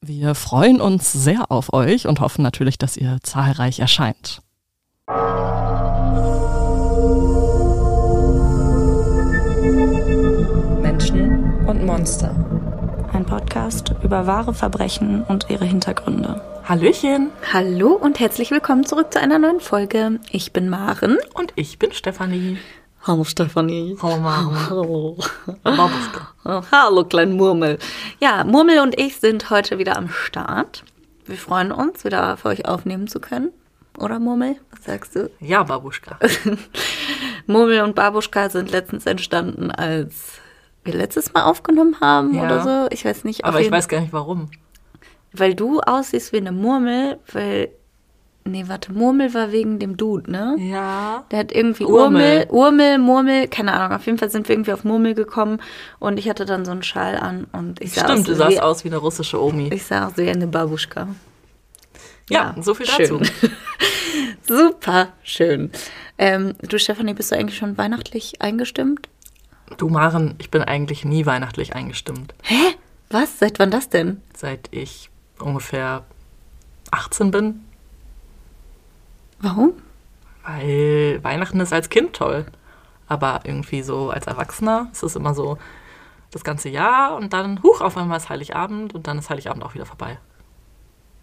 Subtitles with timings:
[0.00, 4.42] Wir freuen uns sehr auf euch und hoffen natürlich, dass ihr zahlreich erscheint.
[10.80, 12.32] Menschen und Monster.
[13.12, 16.40] Ein Podcast über wahre Verbrechen und ihre Hintergründe.
[16.62, 17.30] Hallöchen.
[17.52, 20.20] Hallo und herzlich willkommen zurück zu einer neuen Folge.
[20.30, 21.16] Ich bin Maren.
[21.34, 22.58] Und ich bin Stefanie.
[23.08, 23.96] Hallo Stefanie.
[24.02, 24.68] Hallo Maren.
[24.68, 25.16] Hallo.
[26.70, 27.78] Hallo klein Murmel.
[28.20, 30.84] Ja, Murmel und ich sind heute wieder am Start.
[31.24, 33.50] Wir freuen uns, wieder für euch aufnehmen zu können.
[33.98, 34.56] Oder Murmel?
[34.72, 35.30] Was sagst du?
[35.40, 36.18] Ja, Babuschka.
[37.46, 40.34] Murmel und Babuschka sind letztens entstanden, als
[40.84, 42.44] wir letztes Mal aufgenommen haben Ja.
[42.44, 42.88] oder so.
[42.90, 43.42] Ich weiß nicht.
[43.46, 44.50] Aber ich weiß gar nicht warum.
[45.32, 47.70] Weil du aussiehst wie eine Murmel, weil.
[48.48, 50.56] Nee, warte, Murmel war wegen dem Dude, ne?
[50.58, 51.24] Ja.
[51.30, 52.46] Der hat irgendwie Urmel.
[52.48, 53.96] Urmel, Urmel, Murmel, keine Ahnung.
[53.96, 55.60] Auf jeden Fall sind wir irgendwie auf Murmel gekommen
[55.98, 58.56] und ich hatte dann so einen Schal an und ich sah Stimmt, aus, du sahst
[58.56, 59.70] wie, aus wie eine russische Omi.
[59.72, 61.08] Ich sah aus wie eine Babuschka.
[62.30, 63.22] ja, so viel dazu.
[63.22, 63.50] schön.
[64.46, 65.70] Super schön.
[66.16, 69.08] Ähm, du, Stefanie, bist du eigentlich schon weihnachtlich eingestimmt?
[69.76, 72.34] Du Maren, ich bin eigentlich nie weihnachtlich eingestimmt.
[72.42, 72.74] Hä?
[73.10, 73.38] Was?
[73.38, 74.22] Seit wann das denn?
[74.34, 76.04] Seit ich ungefähr
[76.90, 77.64] 18 bin.
[79.40, 79.72] Warum?
[80.44, 82.46] Weil Weihnachten ist als Kind toll.
[83.06, 85.58] Aber irgendwie so als Erwachsener ist es immer so
[86.30, 89.74] das ganze Jahr und dann, huch, auf einmal ist Heiligabend und dann ist Heiligabend auch
[89.74, 90.18] wieder vorbei.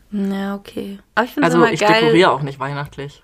[0.10, 1.00] Na, okay.
[1.14, 2.02] Aber ich finde Also ich geil.
[2.02, 3.22] dekoriere auch nicht weihnachtlich.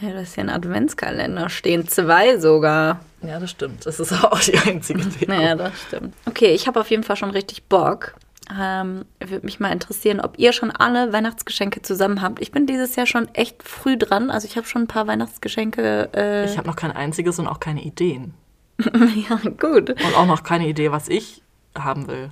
[0.00, 1.86] Ja, das ist ja ein Adventskalender stehen.
[1.88, 3.00] Zwei sogar.
[3.22, 3.84] Ja, das stimmt.
[3.86, 5.32] Das ist auch die einzige Deko.
[5.32, 6.14] Naja, das stimmt.
[6.26, 8.14] Okay, ich habe auf jeden Fall schon richtig Bock.
[8.50, 12.40] Ähm, Würde mich mal interessieren, ob ihr schon alle Weihnachtsgeschenke zusammen habt.
[12.42, 14.30] Ich bin dieses Jahr schon echt früh dran.
[14.30, 16.10] Also ich habe schon ein paar Weihnachtsgeschenke.
[16.14, 18.34] Äh, Ich habe noch kein einziges und auch keine Ideen.
[18.78, 19.90] ja, gut.
[19.90, 21.42] Und auch noch keine Idee, was ich
[21.78, 22.30] haben will.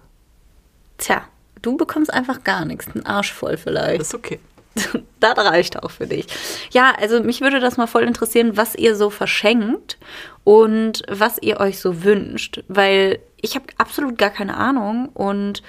[0.99, 1.23] Tja,
[1.63, 2.89] du bekommst einfach gar nichts.
[2.95, 4.03] Ein Arsch voll vielleicht.
[4.03, 4.39] Ist okay.
[5.21, 6.27] das reicht auch für dich.
[6.71, 9.99] Ja, also mich würde das mal voll interessieren, was ihr so verschenkt
[10.45, 15.63] und was ihr euch so wünscht, weil ich habe absolut gar keine Ahnung und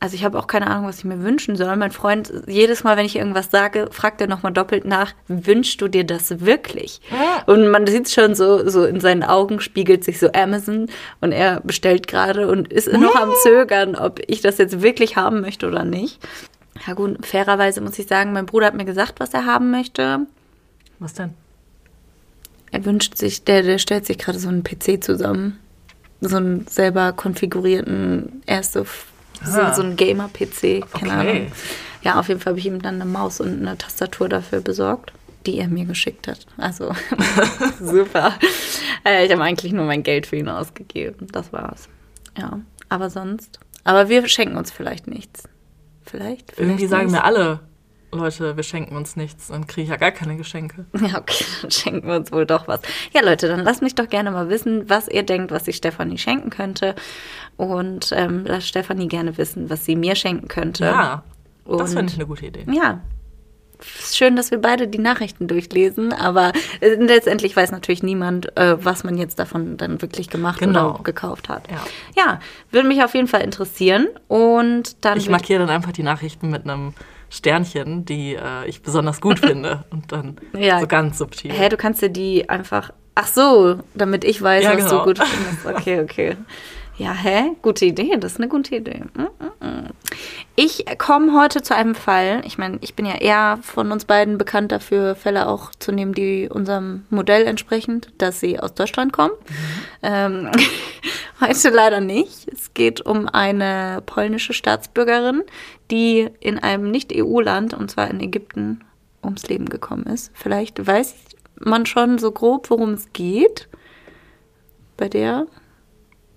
[0.00, 1.74] also ich habe auch keine Ahnung, was ich mir wünschen soll.
[1.74, 5.88] Mein Freund, jedes Mal, wenn ich irgendwas sage, fragt er nochmal doppelt nach, wünschst du
[5.88, 7.00] dir das wirklich?
[7.46, 10.88] Und man sieht schon so, so in seinen Augen spiegelt sich so Amazon
[11.20, 15.40] und er bestellt gerade und ist noch am Zögern, ob ich das jetzt wirklich haben
[15.40, 16.20] möchte oder nicht.
[16.86, 20.20] Ja gut, fairerweise muss ich sagen, mein Bruder hat mir gesagt, was er haben möchte.
[21.00, 21.34] Was denn?
[22.70, 25.58] Er wünscht sich, der, der stellt sich gerade so einen PC zusammen.
[26.20, 28.84] So einen selber konfigurierten, erste,
[29.44, 29.74] Ah.
[29.74, 31.08] so einen Gamer-PC, keine Okay.
[31.10, 31.52] Ahnung.
[32.02, 35.12] Ja, auf jeden Fall habe ich ihm dann eine Maus und eine Tastatur dafür besorgt,
[35.46, 36.46] die er mir geschickt hat.
[36.56, 36.92] Also
[37.80, 38.34] super.
[39.04, 41.26] Äh, ich habe eigentlich nur mein Geld für ihn ausgegeben.
[41.32, 41.88] Das war's.
[42.36, 43.58] Ja, aber sonst.
[43.84, 45.44] Aber wir schenken uns vielleicht nichts.
[46.04, 46.52] Vielleicht?
[46.52, 47.60] vielleicht Irgendwie sagen mir alle
[48.10, 49.48] Leute, wir schenken uns nichts.
[49.48, 50.86] Dann kriege ich ja gar keine Geschenke.
[51.00, 52.80] Ja, okay, dann schenken wir uns wohl doch was.
[53.12, 56.16] Ja, Leute, dann lasst mich doch gerne mal wissen, was ihr denkt, was ich Stefanie
[56.18, 56.94] schenken könnte.
[57.56, 60.84] Und ähm, lasst Stefanie gerne wissen, was sie mir schenken könnte.
[60.84, 61.22] Ja,
[61.66, 62.64] das Und- finde ich eine gute Idee.
[62.72, 63.00] Ja.
[63.80, 69.04] Schön, dass wir beide die Nachrichten durchlesen, aber äh, letztendlich weiß natürlich niemand, äh, was
[69.04, 70.94] man jetzt davon dann wirklich gemacht Genau.
[70.94, 71.70] oder gekauft hat.
[71.70, 71.84] Ja.
[72.16, 72.40] ja,
[72.72, 74.08] würde mich auf jeden Fall interessieren.
[74.26, 75.16] Und dann.
[75.18, 76.92] Ich markiere dann einfach die Nachrichten mit einem
[77.30, 79.84] Sternchen, die äh, ich besonders gut finde.
[79.90, 80.80] Und dann Ja.
[80.80, 81.52] so ganz subtil.
[81.52, 82.90] Hä, du kannst dir die einfach.
[83.14, 84.98] Ach so, damit ich weiß, Ja, was genau.
[85.00, 85.66] du gut findest.
[85.66, 86.36] Okay, okay.
[86.98, 87.52] Ja, hä?
[87.62, 89.04] Gute Idee, das ist eine gute Idee.
[89.14, 89.90] Mm, mm, mm.
[90.56, 92.42] Ich komme heute zu einem Fall.
[92.44, 96.12] Ich meine, ich bin ja eher von uns beiden bekannt dafür, Fälle auch zu nehmen,
[96.12, 99.32] die unserem Modell entsprechend, dass sie aus Deutschland kommen.
[100.02, 100.50] Ähm,
[101.40, 102.48] heute leider nicht.
[102.52, 105.44] Es geht um eine polnische Staatsbürgerin,
[105.92, 108.80] die in einem Nicht-EU-Land, und zwar in Ägypten,
[109.22, 110.32] ums Leben gekommen ist.
[110.34, 111.14] Vielleicht weiß
[111.60, 113.68] man schon so grob, worum es geht
[114.96, 115.46] bei der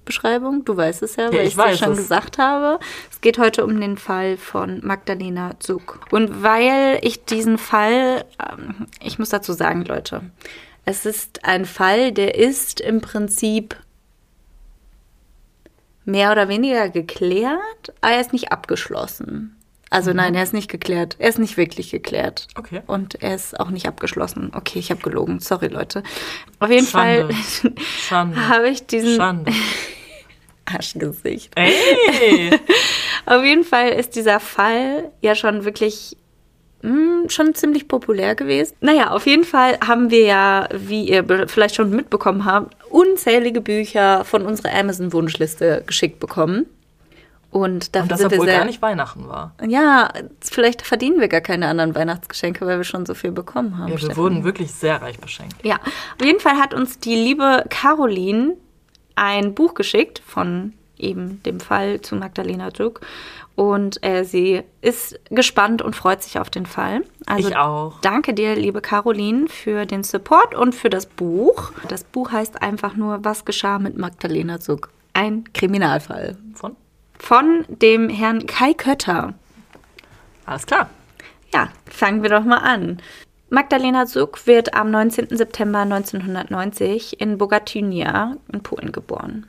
[0.05, 0.65] Beschreibung.
[0.65, 1.97] Du weißt es ja, weil Ja, ich ich es dir schon es.
[1.99, 2.79] gesagt habe.
[3.11, 5.99] Es geht heute um den Fall von Magdalena Zug.
[6.11, 10.21] Und weil ich diesen Fall, ähm, ich muss dazu sagen, Leute,
[10.85, 13.75] es ist ein Fall, der ist im Prinzip
[16.05, 19.55] mehr oder weniger geklärt, aber er ist nicht abgeschlossen.
[19.91, 21.17] Also nein, er ist nicht geklärt.
[21.19, 22.47] Er ist nicht wirklich geklärt.
[22.57, 22.81] Okay.
[22.87, 24.51] Und er ist auch nicht abgeschlossen.
[24.55, 25.41] Okay, ich habe gelogen.
[25.41, 26.01] Sorry, Leute.
[26.59, 27.33] Auf jeden Schande.
[27.33, 28.47] Fall Schande.
[28.47, 29.51] habe ich diesen Schande.
[30.65, 31.51] Arschgesicht.
[31.55, 32.57] Ey!
[33.25, 36.15] Auf jeden Fall ist dieser Fall ja schon wirklich
[36.83, 38.75] mh, schon ziemlich populär gewesen.
[38.79, 44.23] Naja, auf jeden Fall haben wir ja, wie ihr vielleicht schon mitbekommen habt, unzählige Bücher
[44.23, 46.65] von unserer Amazon-Wunschliste geschickt bekommen.
[47.51, 48.57] Und dafür Und das, obwohl sehr.
[48.59, 49.53] gar nicht Weihnachten war.
[49.67, 50.09] Ja,
[50.39, 53.87] vielleicht verdienen wir gar keine anderen Weihnachtsgeschenke, weil wir schon so viel bekommen haben.
[53.87, 54.15] Ja, wir Stefan.
[54.17, 55.55] wurden wirklich sehr reich beschenkt.
[55.63, 58.55] Ja, auf jeden Fall hat uns die liebe Caroline
[59.15, 63.01] ein Buch geschickt von eben dem Fall zu Magdalena Duck.
[63.55, 67.03] Und äh, sie ist gespannt und freut sich auf den Fall.
[67.25, 67.99] Also Ich auch.
[68.01, 71.71] danke dir, liebe Caroline, für den Support und für das Buch.
[71.89, 74.89] Das Buch heißt einfach nur Was geschah mit Magdalena Zuck?
[75.13, 76.37] Ein Kriminalfall.
[76.53, 76.77] Von?
[77.21, 79.35] Von dem Herrn Kai Kötter.
[80.45, 80.89] Alles klar.
[81.53, 82.99] Ja, fangen wir doch mal an.
[83.49, 85.27] Magdalena Zuck wird am 19.
[85.37, 89.45] September 1990 in Bogatynia in Polen geboren.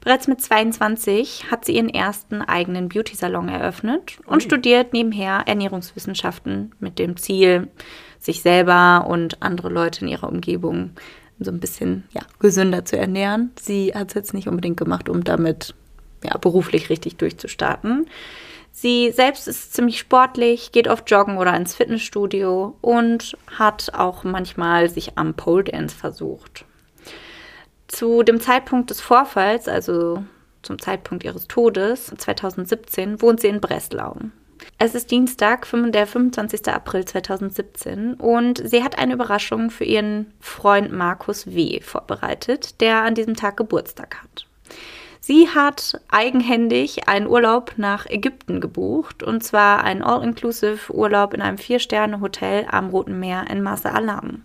[0.00, 4.40] Bereits mit 22 hat sie ihren ersten eigenen Beauty-Salon eröffnet und Ui.
[4.40, 7.68] studiert nebenher Ernährungswissenschaften mit dem Ziel,
[8.18, 10.90] sich selber und andere Leute in ihrer Umgebung
[11.38, 13.52] so ein bisschen ja, gesünder zu ernähren.
[13.60, 15.74] Sie hat es jetzt nicht unbedingt gemacht, um damit
[16.24, 18.06] ja, beruflich richtig durchzustarten.
[18.72, 24.90] Sie selbst ist ziemlich sportlich, geht oft joggen oder ins Fitnessstudio und hat auch manchmal
[24.90, 26.64] sich am Pole Dance versucht.
[27.86, 30.24] Zu dem Zeitpunkt des Vorfalls, also
[30.62, 34.16] zum Zeitpunkt ihres Todes 2017, wohnt sie in Breslau.
[34.78, 36.66] Es ist Dienstag, der 25.
[36.68, 41.80] April 2017 und sie hat eine Überraschung für ihren Freund Markus W.
[41.80, 44.46] vorbereitet, der an diesem Tag Geburtstag hat.
[45.26, 51.56] Sie hat eigenhändig einen Urlaub nach Ägypten gebucht und zwar einen All-Inclusive Urlaub in einem
[51.56, 54.42] Vier-Sterne-Hotel am Roten Meer in Marsa Alam.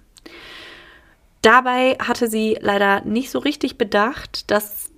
[1.41, 4.89] Dabei hatte sie leider nicht so richtig bedacht, dass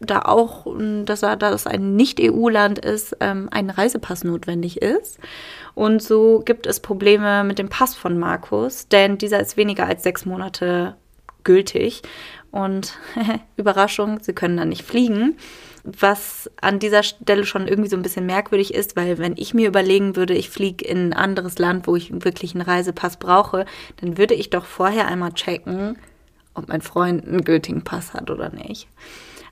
[0.00, 0.66] da auch,
[1.04, 5.20] dass da es ein Nicht-EU-Land ist, ähm, ein Reisepass notwendig ist.
[5.74, 10.02] Und so gibt es Probleme mit dem Pass von Markus, denn dieser ist weniger als
[10.02, 10.96] sechs Monate
[11.44, 12.02] gültig.
[12.52, 12.98] Und
[13.56, 15.36] Überraschung, sie können dann nicht fliegen.
[15.84, 19.66] Was an dieser Stelle schon irgendwie so ein bisschen merkwürdig ist, weil wenn ich mir
[19.66, 23.66] überlegen würde, ich fliege in ein anderes Land, wo ich wirklich einen Reisepass brauche,
[23.96, 25.98] dann würde ich doch vorher einmal checken,
[26.54, 28.86] ob mein Freund einen gültigen Pass hat oder nicht.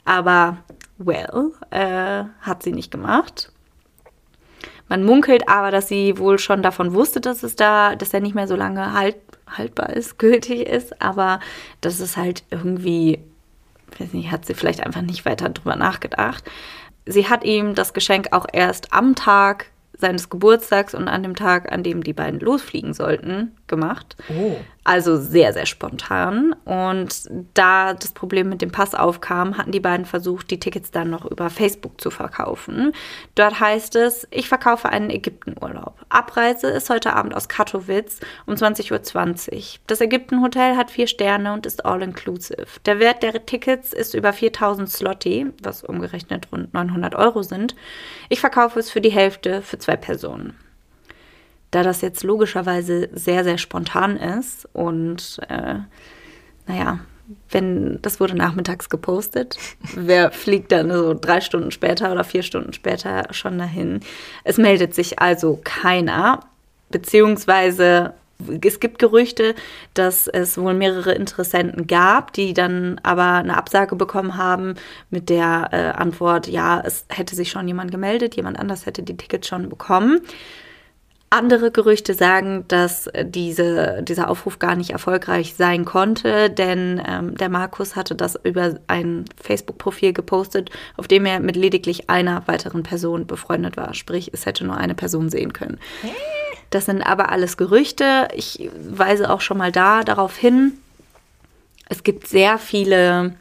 [0.04, 0.58] Aber,
[0.98, 3.50] well, äh, hat sie nicht gemacht.
[4.88, 8.34] Man munkelt aber, dass sie wohl schon davon wusste, dass es da, dass er nicht
[8.34, 9.16] mehr so lange halt,
[9.56, 11.40] haltbar ist, gültig ist, aber
[11.80, 13.20] das ist halt irgendwie,
[13.98, 16.44] weiß nicht, hat sie vielleicht einfach nicht weiter drüber nachgedacht.
[17.06, 19.66] Sie hat ihm das Geschenk auch erst am Tag
[20.00, 24.16] seines Geburtstags und an dem Tag, an dem die beiden losfliegen sollten, gemacht.
[24.28, 24.58] Oh.
[24.84, 26.54] Also sehr, sehr spontan.
[26.64, 31.10] Und da das Problem mit dem Pass aufkam, hatten die beiden versucht, die Tickets dann
[31.10, 32.92] noch über Facebook zu verkaufen.
[33.34, 35.94] Dort heißt es, ich verkaufe einen Ägyptenurlaub.
[36.08, 39.80] Abreise ist heute Abend aus Katowice um 20.20 Uhr.
[39.86, 42.66] Das Ägyptenhotel hat vier Sterne und ist all-inclusive.
[42.84, 47.76] Der Wert der Tickets ist über 4000 Slotti, was umgerechnet rund 900 Euro sind.
[48.28, 50.56] Ich verkaufe es für die Hälfte für zwei Personen
[51.70, 55.76] da das jetzt logischerweise sehr, sehr spontan ist und äh,
[56.66, 57.00] naja,
[57.50, 59.56] wenn das wurde nachmittags gepostet,
[59.94, 64.00] wer fliegt dann so drei Stunden später oder vier Stunden später schon dahin?
[64.44, 66.40] Es meldet sich also keiner,
[66.90, 68.14] beziehungsweise
[68.62, 69.54] es gibt Gerüchte,
[69.94, 74.74] dass es wohl mehrere Interessenten gab, die dann aber eine Absage bekommen haben
[75.10, 79.16] mit der äh, Antwort, ja, es hätte sich schon jemand gemeldet, jemand anders hätte die
[79.16, 80.20] Tickets schon bekommen.
[81.32, 87.48] Andere Gerüchte sagen, dass diese, dieser Aufruf gar nicht erfolgreich sein konnte, denn ähm, der
[87.48, 93.28] Markus hatte das über ein Facebook-Profil gepostet, auf dem er mit lediglich einer weiteren Person
[93.28, 93.94] befreundet war.
[93.94, 95.78] Sprich, es hätte nur eine Person sehen können.
[96.70, 98.26] Das sind aber alles Gerüchte.
[98.34, 100.78] Ich weise auch schon mal da darauf hin.
[101.88, 103.36] Es gibt sehr viele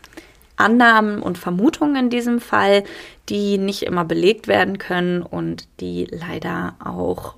[0.58, 2.84] Annahmen und Vermutungen in diesem Fall,
[3.30, 7.36] die nicht immer belegt werden können und die leider auch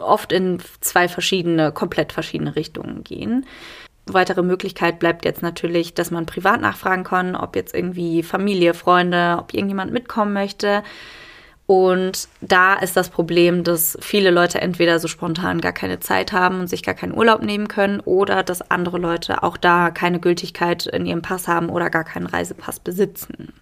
[0.00, 3.46] oft in zwei verschiedene, komplett verschiedene Richtungen gehen.
[4.06, 9.36] Weitere Möglichkeit bleibt jetzt natürlich, dass man privat nachfragen kann, ob jetzt irgendwie Familie, Freunde,
[9.40, 10.84] ob irgendjemand mitkommen möchte.
[11.66, 16.60] Und da ist das Problem, dass viele Leute entweder so spontan gar keine Zeit haben
[16.60, 20.86] und sich gar keinen Urlaub nehmen können oder dass andere Leute auch da keine Gültigkeit
[20.86, 23.52] in ihrem Pass haben oder gar keinen Reisepass besitzen.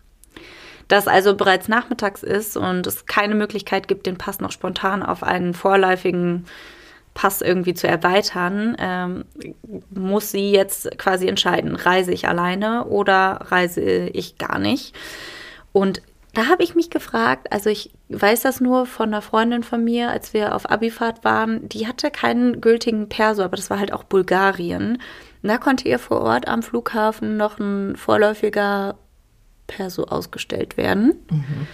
[0.88, 5.22] Dass also bereits nachmittags ist und es keine Möglichkeit gibt, den Pass noch spontan auf
[5.22, 6.46] einen vorläufigen
[7.14, 9.24] Pass irgendwie zu erweitern, ähm,
[9.90, 14.94] muss sie jetzt quasi entscheiden, reise ich alleine oder reise ich gar nicht.
[15.72, 16.02] Und
[16.34, 20.10] da habe ich mich gefragt, also ich weiß das nur von einer Freundin von mir,
[20.10, 24.02] als wir auf Abifahrt waren, die hatte keinen gültigen Perso, aber das war halt auch
[24.02, 24.98] Bulgarien.
[25.42, 28.96] Und da konnte ihr vor Ort am Flughafen noch ein vorläufiger
[29.66, 31.14] Perso ausgestellt werden.
[31.30, 31.66] Mhm.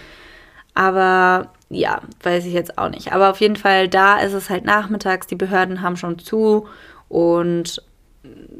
[0.73, 3.13] Aber ja, weiß ich jetzt auch nicht.
[3.13, 6.67] Aber auf jeden Fall, da ist es halt nachmittags, die Behörden haben schon zu
[7.09, 7.81] und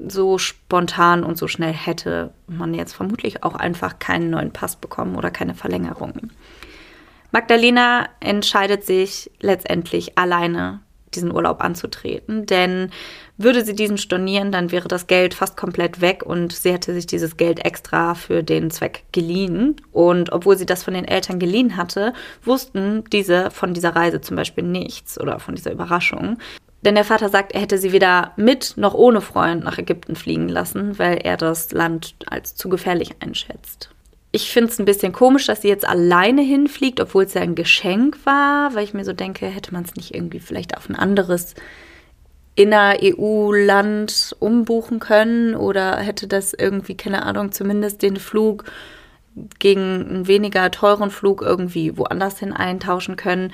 [0.07, 5.15] so spontan und so schnell hätte man jetzt vermutlich auch einfach keinen neuen Pass bekommen
[5.15, 6.31] oder keine Verlängerung.
[7.31, 10.81] Magdalena entscheidet sich letztendlich alleine
[11.13, 12.91] diesen Urlaub anzutreten, denn
[13.43, 17.07] würde sie diesen stornieren, dann wäre das Geld fast komplett weg und sie hätte sich
[17.07, 19.75] dieses Geld extra für den Zweck geliehen.
[19.91, 24.35] Und obwohl sie das von den Eltern geliehen hatte, wussten diese von dieser Reise zum
[24.35, 26.37] Beispiel nichts oder von dieser Überraschung.
[26.83, 30.49] Denn der Vater sagt, er hätte sie weder mit noch ohne Freund nach Ägypten fliegen
[30.49, 33.89] lassen, weil er das Land als zu gefährlich einschätzt.
[34.31, 37.53] Ich finde es ein bisschen komisch, dass sie jetzt alleine hinfliegt, obwohl es ja ein
[37.53, 40.95] Geschenk war, weil ich mir so denke, hätte man es nicht irgendwie vielleicht auf ein
[40.95, 41.53] anderes
[42.55, 48.65] inner-EU-Land umbuchen können oder hätte das irgendwie, keine Ahnung, zumindest den Flug
[49.59, 53.53] gegen einen weniger teuren Flug irgendwie woanders hin eintauschen können.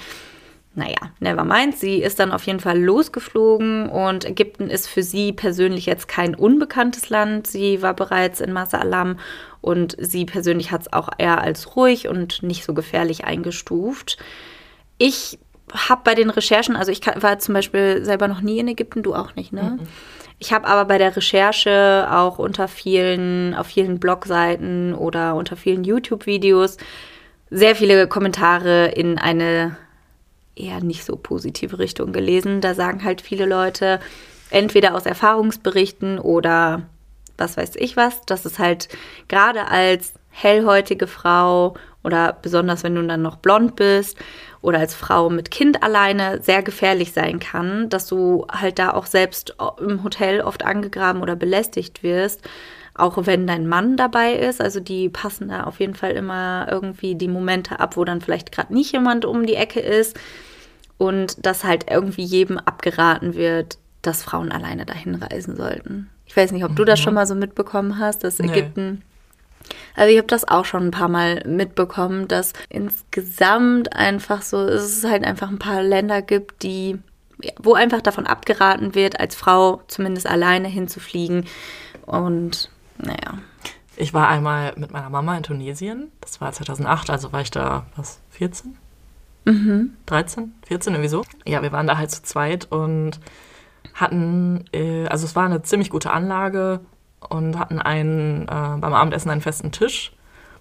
[0.74, 1.76] Naja, never mind.
[1.76, 6.36] Sie ist dann auf jeden Fall losgeflogen und Ägypten ist für sie persönlich jetzt kein
[6.36, 7.48] unbekanntes Land.
[7.48, 9.18] Sie war bereits in Masa Alam
[9.62, 14.18] und sie persönlich hat es auch eher als ruhig und nicht so gefährlich eingestuft.
[15.00, 15.40] Ich
[15.74, 19.14] habe bei den Recherchen, also ich war zum Beispiel selber noch nie in Ägypten, du
[19.14, 19.78] auch nicht, ne?
[19.80, 19.88] Mhm.
[20.40, 25.84] Ich habe aber bei der Recherche auch unter vielen, auf vielen Blogseiten oder unter vielen
[25.84, 26.78] YouTube-Videos
[27.50, 29.78] sehr viele Kommentare in eine
[30.56, 32.62] eher nicht so positive Richtung gelesen.
[32.62, 34.00] Da sagen halt viele Leute,
[34.50, 36.84] entweder aus Erfahrungsberichten oder
[37.38, 38.90] was weiß ich was, dass es halt
[39.28, 41.76] gerade als hellhäutige Frau
[42.08, 44.18] oder besonders wenn du dann noch blond bist
[44.62, 49.06] oder als Frau mit Kind alleine sehr gefährlich sein kann, dass du halt da auch
[49.06, 52.48] selbst im Hotel oft angegraben oder belästigt wirst,
[52.96, 54.62] auch wenn dein Mann dabei ist.
[54.62, 58.54] Also die passen da auf jeden Fall immer irgendwie die Momente ab, wo dann vielleicht
[58.54, 60.18] gerade nicht jemand um die Ecke ist
[60.98, 66.10] und dass halt irgendwie jedem abgeraten wird, dass Frauen alleine dahin reisen sollten.
[66.26, 67.04] Ich weiß nicht, ob du das mhm.
[67.04, 68.40] schon mal so mitbekommen hast, dass.
[68.40, 69.04] Ägypten.
[69.96, 75.04] Also ich habe das auch schon ein paar Mal mitbekommen, dass insgesamt einfach so, es
[75.04, 77.00] halt einfach ein paar Länder gibt, die,
[77.60, 81.46] wo einfach davon abgeraten wird, als Frau zumindest alleine hinzufliegen.
[82.06, 83.40] Und naja.
[83.96, 86.12] Ich war einmal mit meiner Mama in Tunesien.
[86.22, 88.78] Das war 2008, also war ich da, was, 14?
[89.46, 89.94] Mhm.
[90.06, 91.24] 13, 14, irgendwie so.
[91.46, 93.20] Ja, wir waren da halt zu zweit und
[93.94, 96.82] hatten, äh, also es war eine ziemlich gute Anlage
[97.30, 100.14] und hatten einen, äh, beim Abendessen einen festen Tisch,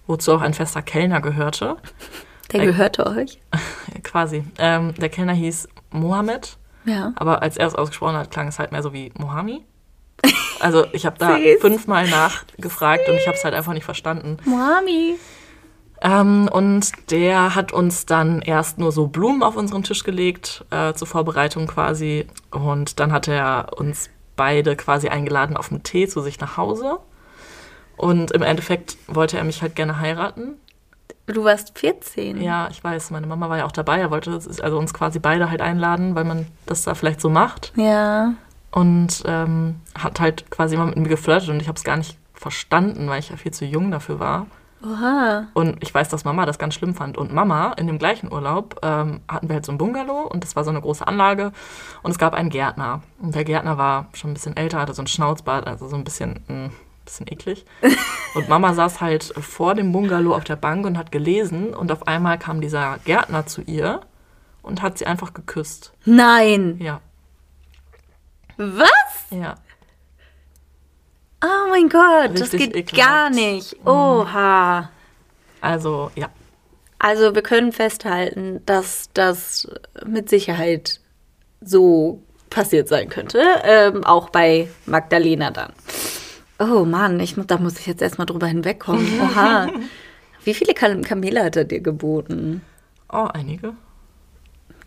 [0.05, 1.77] wozu auch ein fester Kellner gehörte.
[2.51, 3.41] Der gehörte äh, euch?
[4.03, 4.43] Quasi.
[4.57, 6.57] Ähm, der Kellner hieß Mohammed.
[6.85, 7.11] Ja.
[7.15, 9.65] Aber als er es ausgesprochen hat, klang es halt mehr so wie Mohami.
[10.59, 14.37] Also ich habe da fünfmal nachgefragt und ich habe es halt einfach nicht verstanden.
[14.43, 15.19] Mohami.
[16.01, 20.93] Ähm, und der hat uns dann erst nur so Blumen auf unseren Tisch gelegt, äh,
[20.93, 22.25] zur Vorbereitung quasi.
[22.49, 26.99] Und dann hat er uns beide quasi eingeladen auf einen Tee zu sich nach Hause.
[27.97, 30.55] Und im Endeffekt wollte er mich halt gerne heiraten.
[31.25, 32.41] Du warst 14.
[32.41, 33.11] Ja, ich weiß.
[33.11, 33.99] Meine Mama war ja auch dabei.
[33.99, 37.73] Er wollte also uns quasi beide halt einladen, weil man das da vielleicht so macht.
[37.75, 38.35] Ja.
[38.71, 42.17] Und ähm, hat halt quasi immer mit mir geflirtet und ich habe es gar nicht
[42.33, 44.45] verstanden, weil ich ja viel zu jung dafür war.
[44.83, 45.47] Oha.
[45.53, 47.17] Und ich weiß, dass Mama das ganz schlimm fand.
[47.17, 50.55] Und Mama, in dem gleichen Urlaub, ähm, hatten wir halt so ein Bungalow und das
[50.55, 51.51] war so eine große Anlage.
[52.03, 53.01] Und es gab einen Gärtner.
[53.19, 56.03] Und der Gärtner war schon ein bisschen älter, hatte so ein Schnauzbart, also so ein
[56.03, 56.71] bisschen, ein hm,
[57.05, 57.65] bisschen eklig.
[58.35, 61.73] Und Mama saß halt vor dem Bungalow auf der Bank und hat gelesen.
[61.73, 64.01] Und auf einmal kam dieser Gärtner zu ihr
[64.61, 65.93] und hat sie einfach geküsst.
[66.05, 66.77] Nein.
[66.79, 67.01] Ja.
[68.57, 69.25] Was?
[69.31, 69.55] Ja.
[71.43, 73.09] Oh mein Gott, Richtig das geht ekelhaft.
[73.09, 73.79] gar nicht.
[73.81, 73.87] Mhm.
[73.87, 74.89] Oha.
[75.61, 76.29] Also, ja.
[76.99, 79.67] Also, wir können festhalten, dass das
[80.05, 80.99] mit Sicherheit
[81.61, 83.41] so passiert sein könnte.
[83.63, 85.73] Ähm, auch bei Magdalena dann.
[86.59, 89.07] Oh Mann, ich, da muss ich jetzt erstmal drüber hinwegkommen.
[89.21, 89.69] Oha.
[90.43, 92.61] Wie viele Kamele hat er dir geboten?
[93.11, 93.75] Oh, einige.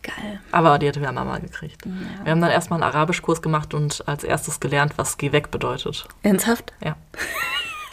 [0.03, 0.41] Geil.
[0.51, 1.85] Aber die hatte ja Mama gekriegt.
[1.85, 2.25] Ja.
[2.25, 6.07] Wir haben dann erstmal einen Arabischkurs gemacht und als erstes gelernt, was Geh weg bedeutet.
[6.23, 6.73] Ernsthaft?
[6.83, 6.97] Ja.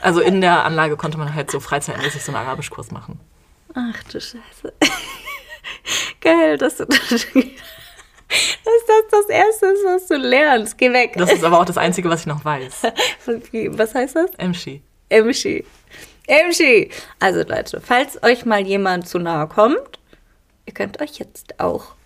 [0.02, 3.20] Also in der Anlage konnte man halt so freizeitmäßig so einen Arabischkurs machen.
[3.74, 4.74] Ach du Scheiße.
[6.22, 10.78] Geil, dass du das, dass das das Erste ist, was du lernst.
[10.78, 11.14] Geh weg.
[11.16, 12.84] Das ist aber auch das Einzige, was ich noch weiß.
[13.72, 14.32] Was heißt das?
[14.38, 14.82] Emshi.
[15.10, 15.66] Emshi.
[16.28, 16.90] Emshi.
[17.20, 20.00] Also Leute, falls euch mal jemand zu nahe kommt,
[20.66, 21.97] ihr könnt euch jetzt auch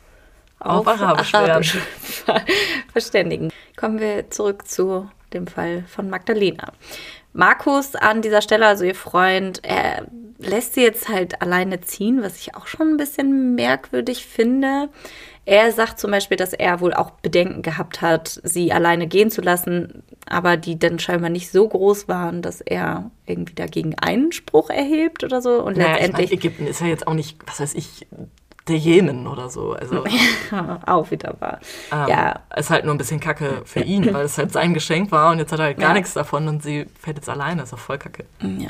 [0.62, 1.77] Auf Arabisch
[2.25, 2.41] ver-
[2.91, 3.51] verständigen.
[3.75, 6.72] Kommen wir zurück zu dem Fall von Magdalena.
[7.34, 10.06] Markus an dieser Stelle, also ihr Freund, er
[10.38, 14.89] lässt sie jetzt halt alleine ziehen, was ich auch schon ein bisschen merkwürdig finde.
[15.46, 19.41] Er sagt zum Beispiel, dass er wohl auch Bedenken gehabt hat, sie alleine gehen zu
[19.41, 25.24] lassen, aber die dann scheinbar nicht so groß waren, dass er irgendwie dagegen Einspruch erhebt
[25.24, 25.63] oder so.
[25.63, 28.06] Und Naja, ich letztendlich mein, Ägypten ist ja jetzt auch nicht, was weiß ich,
[28.68, 29.74] der Jemen oder so.
[29.74, 30.03] Also
[30.86, 31.60] auch wieder war.
[31.91, 35.12] ähm, ja, ist halt nur ein bisschen kacke für ihn, weil es halt sein Geschenk
[35.12, 35.94] war und jetzt hat er halt gar Ja.
[35.96, 37.63] nichts davon und sie fährt jetzt alleine.
[37.63, 38.25] Ist doch voll kacke.
[38.41, 38.70] Ja.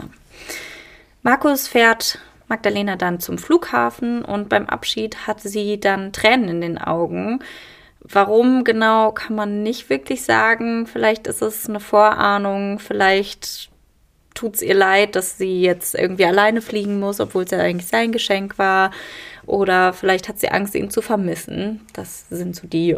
[1.24, 6.78] Markus fährt Magdalena dann zum Flughafen und beim Abschied hat sie dann Tränen in den
[6.78, 7.40] Augen.
[8.00, 10.88] Warum genau kann man nicht wirklich sagen.
[10.88, 13.70] Vielleicht ist es eine Vorahnung, vielleicht
[14.34, 17.88] tut es ihr leid, dass sie jetzt irgendwie alleine fliegen muss, obwohl es ja eigentlich
[17.88, 18.92] sein Geschenk war.
[19.46, 21.82] Oder vielleicht hat sie Angst, ihn zu vermissen.
[21.94, 22.96] Das sind so die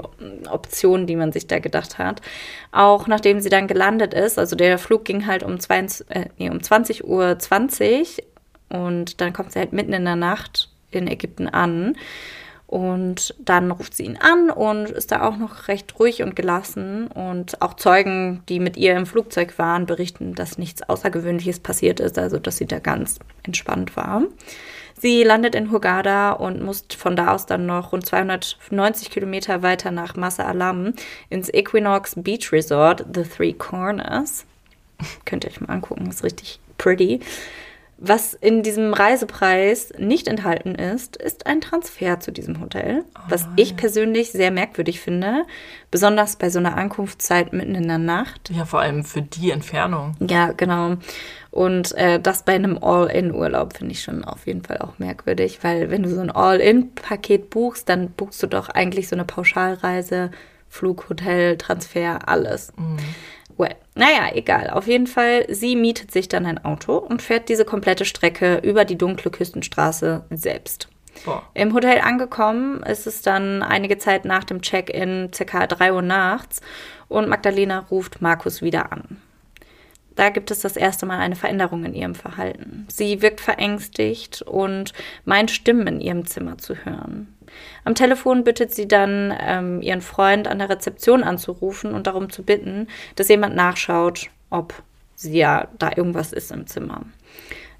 [0.50, 2.22] Optionen, die man sich da gedacht hat.
[2.72, 6.50] Auch nachdem sie dann gelandet ist, also der Flug ging halt um, 22, äh, nee,
[6.50, 8.24] um 20 Uhr 20
[8.70, 11.96] und dann kommt sie halt mitten in der Nacht in Ägypten an.
[12.66, 17.06] Und dann ruft sie ihn an und ist da auch noch recht ruhig und gelassen.
[17.06, 22.18] Und auch Zeugen, die mit ihr im Flugzeug waren, berichten, dass nichts Außergewöhnliches passiert ist,
[22.18, 24.24] also dass sie da ganz entspannt war.
[25.04, 29.92] Sie landet in Hurghada und muss von da aus dann noch rund 290 Kilometer weiter
[29.92, 30.94] nach Masa Alam
[31.30, 34.46] ins Equinox Beach Resort, The Three Corners.
[35.26, 37.20] Könnt ihr euch mal angucken, ist richtig pretty.
[38.06, 43.78] Was in diesem Reisepreis nicht enthalten ist, ist ein Transfer zu diesem Hotel, was ich
[43.78, 45.46] persönlich sehr merkwürdig finde,
[45.90, 48.50] besonders bei so einer Ankunftszeit mitten in der Nacht.
[48.50, 50.18] Ja, vor allem für die Entfernung.
[50.20, 50.98] Ja, genau.
[51.50, 55.90] Und äh, das bei einem All-In-Urlaub finde ich schon auf jeden Fall auch merkwürdig, weil
[55.90, 60.32] wenn du so ein All-In-Paket buchst, dann buchst du doch eigentlich so eine Pauschalreise,
[60.68, 62.74] Flug, Hotel, Transfer, alles.
[62.76, 62.98] Well,
[63.96, 64.70] naja, egal.
[64.70, 68.86] Auf jeden Fall, sie mietet sich dann ein Auto und fährt diese komplette Strecke über
[68.86, 70.88] die dunkle Küstenstraße selbst.
[71.26, 71.44] Boah.
[71.54, 76.62] Im Hotel angekommen ist es dann einige Zeit nach dem Check-in, circa 3 Uhr nachts,
[77.08, 79.22] und Magdalena ruft Markus wieder an.
[80.16, 82.88] Da gibt es das erste Mal eine Veränderung in ihrem Verhalten.
[82.90, 84.94] Sie wirkt verängstigt und
[85.26, 87.33] meint Stimmen in ihrem Zimmer zu hören.
[87.86, 92.44] Am Telefon bittet sie dann, ähm, ihren Freund an der Rezeption anzurufen und darum zu
[92.44, 94.74] bitten, dass jemand nachschaut, ob
[95.16, 97.02] sie ja da irgendwas ist im Zimmer.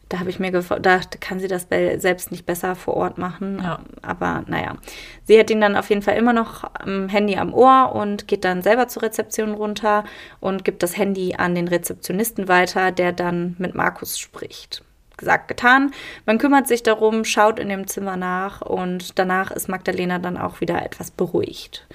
[0.10, 3.60] Da habe ich mir gedacht, kann sie das selbst nicht besser vor Ort machen.
[3.64, 3.80] Ja.
[4.04, 4.78] Aber naja,
[5.24, 8.46] sie hat ihn dann auf jeden Fall immer noch am Handy am Ohr und geht
[8.46, 10.04] dann selber zur Rezeption runter
[10.40, 14.84] und gibt das Handy an den Rezeptionisten weiter, der dann mit Markus spricht.
[15.24, 15.94] Gesagt, getan.
[16.26, 20.60] Man kümmert sich darum, schaut in dem Zimmer nach und danach ist Magdalena dann auch
[20.60, 21.88] wieder etwas beruhigt.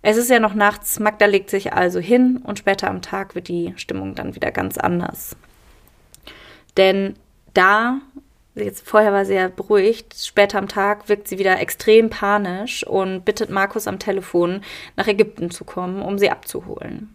[0.00, 3.48] Es ist ja noch nachts, Magda legt sich also hin und später am Tag wird
[3.48, 5.36] die Stimmung dann wieder ganz anders.
[6.78, 7.14] Denn
[7.52, 7.98] da,
[8.54, 13.26] jetzt vorher war sie ja beruhigt, später am Tag wirkt sie wieder extrem panisch und
[13.26, 14.62] bittet Markus am Telefon,
[14.96, 17.14] nach Ägypten zu kommen, um sie abzuholen.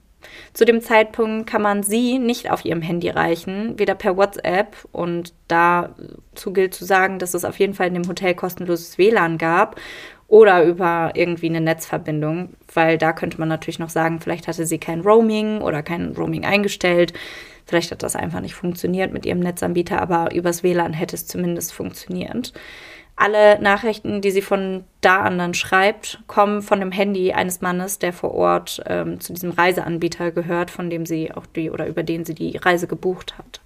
[0.53, 5.33] Zu dem Zeitpunkt kann man sie nicht auf ihrem Handy reichen, weder per WhatsApp und
[5.47, 9.79] dazu gilt zu sagen, dass es auf jeden Fall in dem Hotel kostenloses WLAN gab
[10.27, 14.77] oder über irgendwie eine Netzverbindung, weil da könnte man natürlich noch sagen, vielleicht hatte sie
[14.77, 17.13] kein Roaming oder kein Roaming eingestellt.
[17.65, 21.73] Vielleicht hat das einfach nicht funktioniert mit ihrem Netzanbieter, aber übers WLAN hätte es zumindest
[21.73, 22.53] funktioniert.
[23.19, 27.97] Alle Nachrichten, die sie von da an dann schreibt, kommen von dem Handy eines Mannes,
[27.97, 32.03] der vor Ort ähm, zu diesem Reiseanbieter gehört, von dem sie auch die oder über
[32.03, 33.59] den sie die Reise gebucht hat.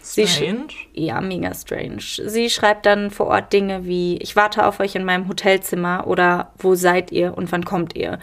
[0.00, 0.68] Sie Strange.
[0.94, 2.00] Ja, mega strange.
[2.00, 6.52] Sie schreibt dann vor Ort Dinge wie, ich warte auf euch in meinem Hotelzimmer oder
[6.58, 8.20] wo seid ihr und wann kommt ihr?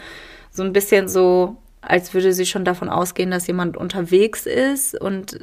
[0.50, 5.38] So ein bisschen so, als würde sie schon davon ausgehen, dass jemand unterwegs ist und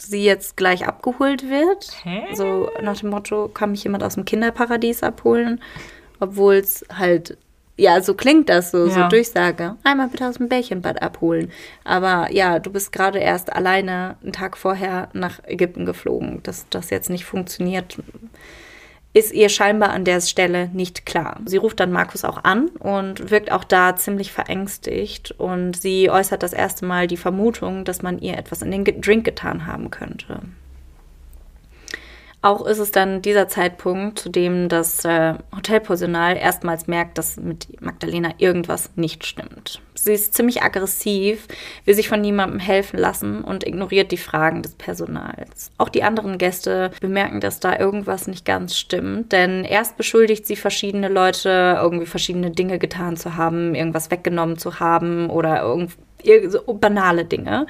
[0.00, 1.90] sie jetzt gleich abgeholt wird.
[2.02, 2.34] Hä?
[2.34, 5.60] So nach dem Motto, kann mich jemand aus dem Kinderparadies abholen?
[6.20, 7.36] Obwohl es halt,
[7.76, 9.08] ja, so klingt das so, so Ja.
[9.08, 9.76] Durchsage.
[9.84, 11.50] Einmal bitte aus dem Bärchenbad abholen.
[11.84, 16.42] Aber ja, du bist gerade erst alleine einen Tag vorher nach Ägypten geflogen.
[16.42, 17.96] Dass das jetzt nicht funktioniert,
[19.14, 21.40] ist ihr scheinbar an der Stelle nicht klar.
[21.46, 26.42] Sie ruft dann Markus auch an und wirkt auch da ziemlich verängstigt und sie äußert
[26.42, 30.40] das erste Mal die Vermutung, dass man ihr etwas in den Drink getan haben könnte.
[32.40, 37.82] Auch ist es dann dieser Zeitpunkt, zu dem das äh, Hotelpersonal erstmals merkt, dass mit
[37.82, 39.80] Magdalena irgendwas nicht stimmt.
[40.04, 41.46] Sie ist ziemlich aggressiv,
[41.84, 45.70] will sich von niemandem helfen lassen und ignoriert die Fragen des Personals.
[45.78, 50.56] Auch die anderen Gäste bemerken, dass da irgendwas nicht ganz stimmt, denn erst beschuldigt sie
[50.56, 55.76] verschiedene Leute, irgendwie verschiedene Dinge getan zu haben, irgendwas weggenommen zu haben oder
[56.48, 57.66] so banale Dinge.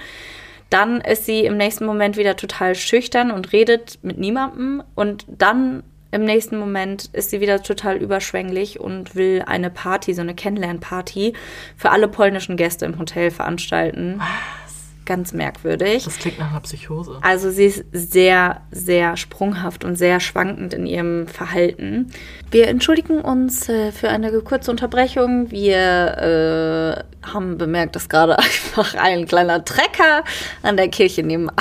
[0.70, 4.82] Dann ist sie im nächsten Moment wieder total schüchtern und redet mit niemandem.
[4.94, 10.22] Und dann im nächsten Moment ist sie wieder total überschwänglich und will eine Party, so
[10.22, 11.34] eine Kennenlernparty
[11.76, 14.16] für alle polnischen Gäste im Hotel veranstalten.
[14.18, 14.78] Was?
[15.04, 16.04] Ganz merkwürdig.
[16.04, 17.18] Das klingt nach einer Psychose.
[17.22, 22.12] Also sie ist sehr, sehr sprunghaft und sehr schwankend in ihrem Verhalten.
[22.50, 25.50] Wir entschuldigen uns äh, für eine kurze Unterbrechung.
[25.50, 30.24] Wir äh, haben bemerkt, dass gerade einfach ein kleiner Trecker
[30.62, 31.54] an der Kirche nebenan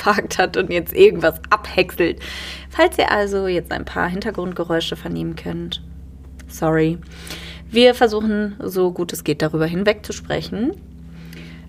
[0.00, 2.20] geparkt hat und jetzt irgendwas abhäckselt.
[2.70, 5.82] Falls ihr also jetzt ein paar Hintergrundgeräusche vernehmen könnt,
[6.48, 6.98] sorry.
[7.70, 10.72] Wir versuchen so gut es geht darüber hinweg zu sprechen.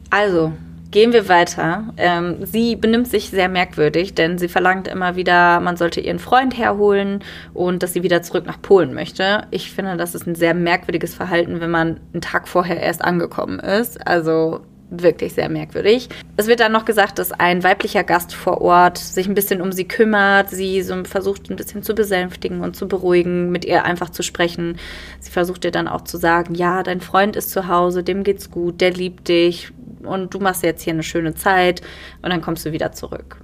[0.09, 0.53] Also,
[0.91, 1.93] Gehen wir weiter.
[1.95, 6.57] Ähm, sie benimmt sich sehr merkwürdig, denn sie verlangt immer wieder, man sollte ihren Freund
[6.57, 9.47] herholen und dass sie wieder zurück nach Polen möchte.
[9.51, 13.59] Ich finde, das ist ein sehr merkwürdiges Verhalten, wenn man einen Tag vorher erst angekommen
[13.59, 14.05] ist.
[14.05, 16.09] Also wirklich sehr merkwürdig.
[16.37, 19.71] Es wird dann noch gesagt, dass ein weiblicher Gast vor Ort sich ein bisschen um
[19.71, 24.09] sie kümmert, sie so versucht ein bisschen zu besänftigen und zu beruhigen, mit ihr einfach
[24.09, 24.77] zu sprechen.
[25.19, 28.51] Sie versucht ihr dann auch zu sagen, ja, dein Freund ist zu Hause, dem geht's
[28.51, 29.71] gut, der liebt dich,
[30.03, 31.81] und du machst jetzt hier eine schöne Zeit
[32.21, 33.37] und dann kommst du wieder zurück.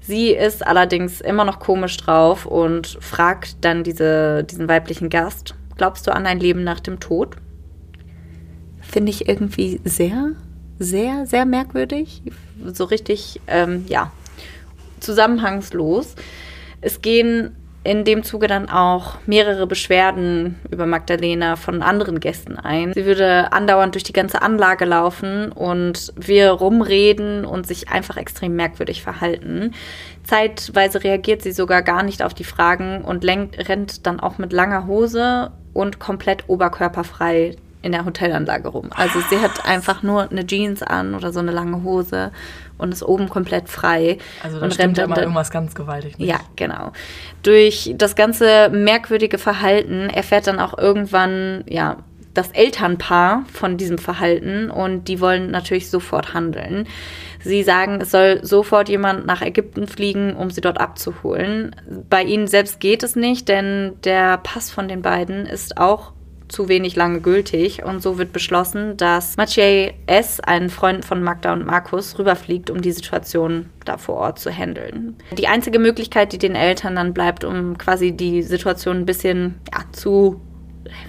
[0.00, 6.06] Sie ist allerdings immer noch komisch drauf und fragt dann diese, diesen weiblichen Gast, glaubst
[6.06, 7.36] du an ein Leben nach dem Tod?
[8.80, 10.32] Finde ich irgendwie sehr,
[10.78, 12.22] sehr, sehr merkwürdig.
[12.64, 14.12] So richtig, ähm, ja,
[15.00, 16.14] zusammenhangslos.
[16.80, 22.92] Es gehen in dem Zuge dann auch mehrere Beschwerden über Magdalena von anderen Gästen ein.
[22.92, 28.56] Sie würde andauernd durch die ganze Anlage laufen und wir rumreden und sich einfach extrem
[28.56, 29.72] merkwürdig verhalten.
[30.24, 34.52] Zeitweise reagiert sie sogar gar nicht auf die Fragen und lenkt, rennt dann auch mit
[34.52, 37.54] langer Hose und komplett oberkörperfrei
[37.86, 38.90] in der Hotelanlage rum.
[38.94, 42.32] Also sie hat einfach nur eine Jeans an oder so eine lange Hose
[42.78, 44.18] und ist oben komplett frei.
[44.42, 46.28] Also da und stimmt rennt ja immer irgendwas ganz gewaltig nicht.
[46.28, 46.92] ja, genau.
[47.42, 51.98] Durch das ganze merkwürdige Verhalten erfährt dann auch irgendwann, ja,
[52.34, 56.86] das Elternpaar von diesem Verhalten und die wollen natürlich sofort handeln.
[57.40, 61.74] Sie sagen, es soll sofort jemand nach Ägypten fliegen, um sie dort abzuholen.
[62.10, 66.12] Bei ihnen selbst geht es nicht, denn der Pass von den beiden ist auch
[66.48, 71.52] zu wenig lange gültig und so wird beschlossen, dass Maciej S., ein Freund von Magda
[71.52, 75.16] und Markus, rüberfliegt, um die Situation da vor Ort zu handeln.
[75.36, 79.80] Die einzige Möglichkeit, die den Eltern dann bleibt, um quasi die Situation ein bisschen ja,
[79.92, 80.40] zu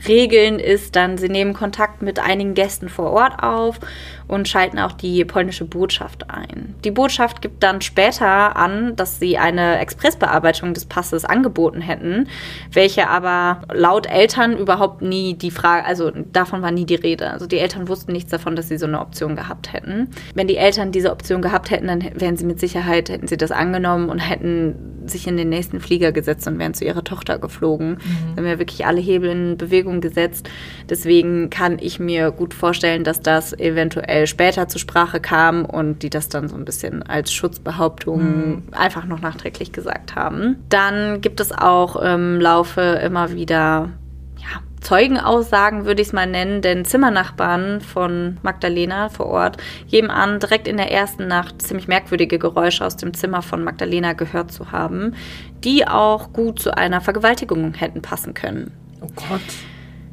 [0.07, 3.79] regeln, ist dann, sie nehmen Kontakt mit einigen Gästen vor Ort auf
[4.27, 6.75] und schalten auch die polnische Botschaft ein.
[6.83, 12.27] Die Botschaft gibt dann später an, dass sie eine Expressbearbeitung des Passes angeboten hätten,
[12.71, 17.31] welche aber laut Eltern überhaupt nie die Frage, also davon war nie die Rede.
[17.31, 20.09] Also die Eltern wussten nichts davon, dass sie so eine Option gehabt hätten.
[20.33, 23.51] Wenn die Eltern diese Option gehabt hätten, dann wären sie mit Sicherheit, hätten sie das
[23.51, 27.97] angenommen und hätten sich in den nächsten Flieger gesetzt und wären zu ihrer Tochter geflogen.
[28.35, 30.49] Da haben ja wirklich alle Hebel in Bewegung gesetzt.
[30.89, 36.09] Deswegen kann ich mir gut vorstellen, dass das eventuell später zur Sprache kam und die
[36.09, 40.63] das dann so ein bisschen als Schutzbehauptung einfach noch nachträglich gesagt haben.
[40.69, 43.91] Dann gibt es auch im Laufe immer wieder
[44.37, 49.57] ja, Zeugenaussagen würde ich es mal nennen, denn Zimmernachbarn von Magdalena vor Ort
[49.89, 54.13] geben an, direkt in der ersten Nacht ziemlich merkwürdige Geräusche aus dem Zimmer von Magdalena
[54.13, 55.15] gehört zu haben,
[55.63, 58.71] die auch gut zu einer Vergewaltigung hätten passen können.
[59.01, 59.41] Oh Gott.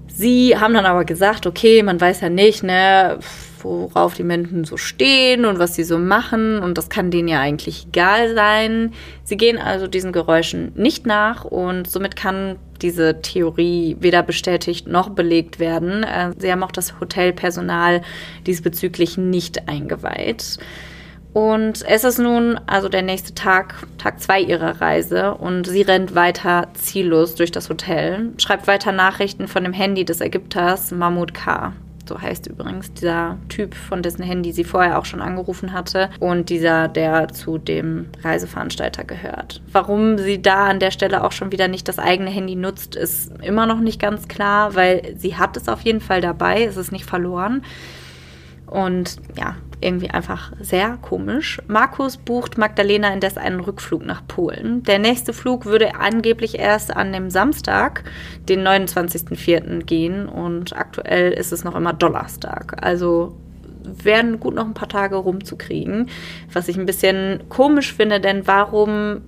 [0.09, 3.19] Sie haben dann aber gesagt, okay, man weiß ja nicht, ne,
[3.65, 7.41] worauf die Menschen so stehen und was sie so machen und das kann denen ja
[7.41, 8.93] eigentlich egal sein.
[9.25, 15.09] Sie gehen also diesen Geräuschen nicht nach und somit kann diese Theorie weder bestätigt noch
[15.09, 16.05] belegt werden.
[16.05, 18.03] Äh, Sie haben auch das Hotelpersonal
[18.47, 20.59] diesbezüglich nicht eingeweiht.
[21.35, 26.15] Und es ist nun also der nächste Tag, Tag zwei ihrer Reise und sie rennt
[26.15, 31.73] weiter ziellos durch das Hotel, schreibt weiter Nachrichten von dem Handy des Ägypters Mahmoud K.
[32.07, 36.51] So heißt übrigens dieser Typ, von dessen Handy sie vorher auch schon angerufen hatte und
[36.51, 39.63] dieser, der zu dem Reiseveranstalter gehört.
[39.73, 43.33] Warum sie da an der Stelle auch schon wieder nicht das eigene Handy nutzt, ist
[43.43, 46.93] immer noch nicht ganz klar, weil sie hat es auf jeden Fall dabei, es ist
[46.93, 47.63] nicht verloren.
[48.67, 51.61] Und ja, irgendwie einfach sehr komisch.
[51.67, 54.83] Markus bucht Magdalena indes einen Rückflug nach Polen.
[54.83, 58.05] Der nächste Flug würde angeblich erst an dem Samstag,
[58.49, 59.85] den 29.04.
[59.85, 62.85] gehen und aktuell ist es noch immer Donnerstag.
[62.85, 63.37] Also
[63.85, 66.09] werden gut noch ein paar Tage rumzukriegen,
[66.53, 69.21] was ich ein bisschen komisch finde, denn warum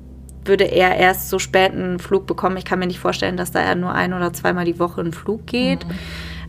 [0.45, 2.57] würde er erst so spät einen Flug bekommen?
[2.57, 5.13] Ich kann mir nicht vorstellen, dass da er nur ein oder zweimal die Woche einen
[5.13, 5.87] Flug geht.
[5.87, 5.93] Mhm.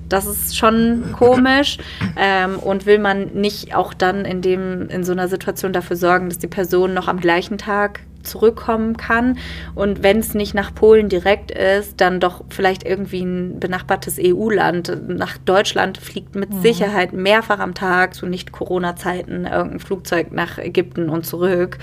[0.10, 1.78] Das ist schon komisch.
[2.16, 6.30] Ähm, und will man nicht auch dann in, dem, in so einer Situation dafür sorgen,
[6.30, 9.38] dass die Person noch am gleichen Tag zurückkommen kann.
[9.74, 15.08] Und wenn es nicht nach Polen direkt ist, dann doch vielleicht irgendwie ein benachbartes EU-Land.
[15.08, 16.62] Nach Deutschland fliegt mit mhm.
[16.62, 21.78] Sicherheit mehrfach am Tag zu Nicht-Corona-Zeiten irgendein Flugzeug nach Ägypten und zurück.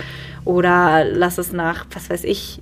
[0.45, 2.61] Oder lass es nach, was weiß ich,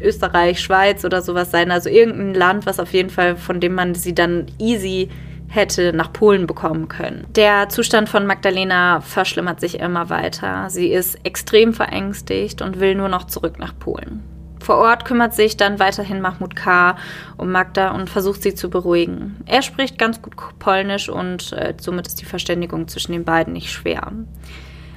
[0.00, 1.70] Österreich, Schweiz oder sowas sein.
[1.70, 5.08] Also irgendein Land, was auf jeden Fall, von dem man sie dann easy
[5.48, 7.26] hätte nach Polen bekommen können.
[7.34, 10.70] Der Zustand von Magdalena verschlimmert sich immer weiter.
[10.70, 14.22] Sie ist extrem verängstigt und will nur noch zurück nach Polen.
[14.60, 16.96] Vor Ort kümmert sich dann weiterhin Mahmoud K.
[17.36, 19.38] um Magda und versucht sie zu beruhigen.
[19.46, 23.72] Er spricht ganz gut Polnisch und äh, somit ist die Verständigung zwischen den beiden nicht
[23.72, 24.12] schwer.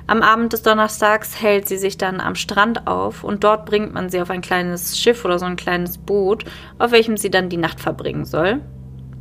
[0.06, 4.10] Am Abend des Donnerstags hält sie sich dann am Strand auf und dort bringt man
[4.10, 6.44] sie auf ein kleines Schiff oder so ein kleines Boot,
[6.78, 8.60] auf welchem sie dann die Nacht verbringen soll.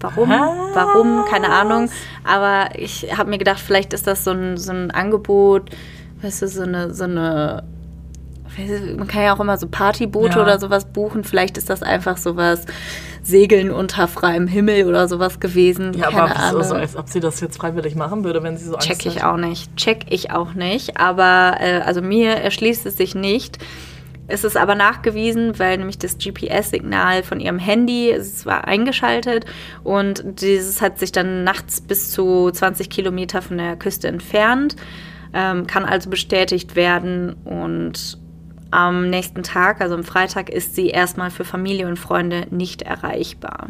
[0.01, 0.29] Warum?
[0.29, 0.75] Was?
[0.75, 1.25] Warum?
[1.27, 1.89] Keine Ahnung.
[2.25, 5.71] Aber ich habe mir gedacht, vielleicht ist das so ein, so ein Angebot,
[6.21, 7.63] weißt du, so eine, so eine
[8.97, 10.43] man kann ja auch immer so Partyboote ja.
[10.43, 11.25] oder sowas buchen.
[11.25, 12.67] Vielleicht ist das einfach sowas
[13.23, 15.93] Segeln unter freiem Himmel oder sowas gewesen.
[15.95, 16.65] Ja, Keine aber Ahnung.
[16.65, 19.23] so, als ob sie das jetzt freiwillig machen würde, wenn sie so Angst Check ich
[19.23, 19.33] hat.
[19.33, 19.75] auch nicht.
[19.77, 20.99] Check ich auch nicht.
[20.99, 23.59] Aber äh, also mir erschließt es sich nicht.
[24.29, 29.45] Es ist aber nachgewiesen, weil nämlich das GPS-Signal von ihrem Handy, es war eingeschaltet
[29.83, 34.77] und dieses hat sich dann nachts bis zu 20 Kilometer von der Küste entfernt,
[35.35, 38.22] ähm, kann also bestätigt werden und
[38.73, 43.69] am nächsten Tag, also am Freitag, ist sie erstmal für Familie und Freunde nicht erreichbar.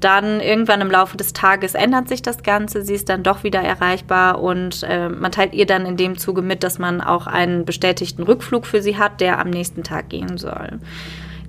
[0.00, 2.82] Dann irgendwann im Laufe des Tages ändert sich das Ganze.
[2.82, 6.42] Sie ist dann doch wieder erreichbar und äh, man teilt ihr dann in dem Zuge
[6.42, 10.38] mit, dass man auch einen bestätigten Rückflug für sie hat, der am nächsten Tag gehen
[10.38, 10.80] soll.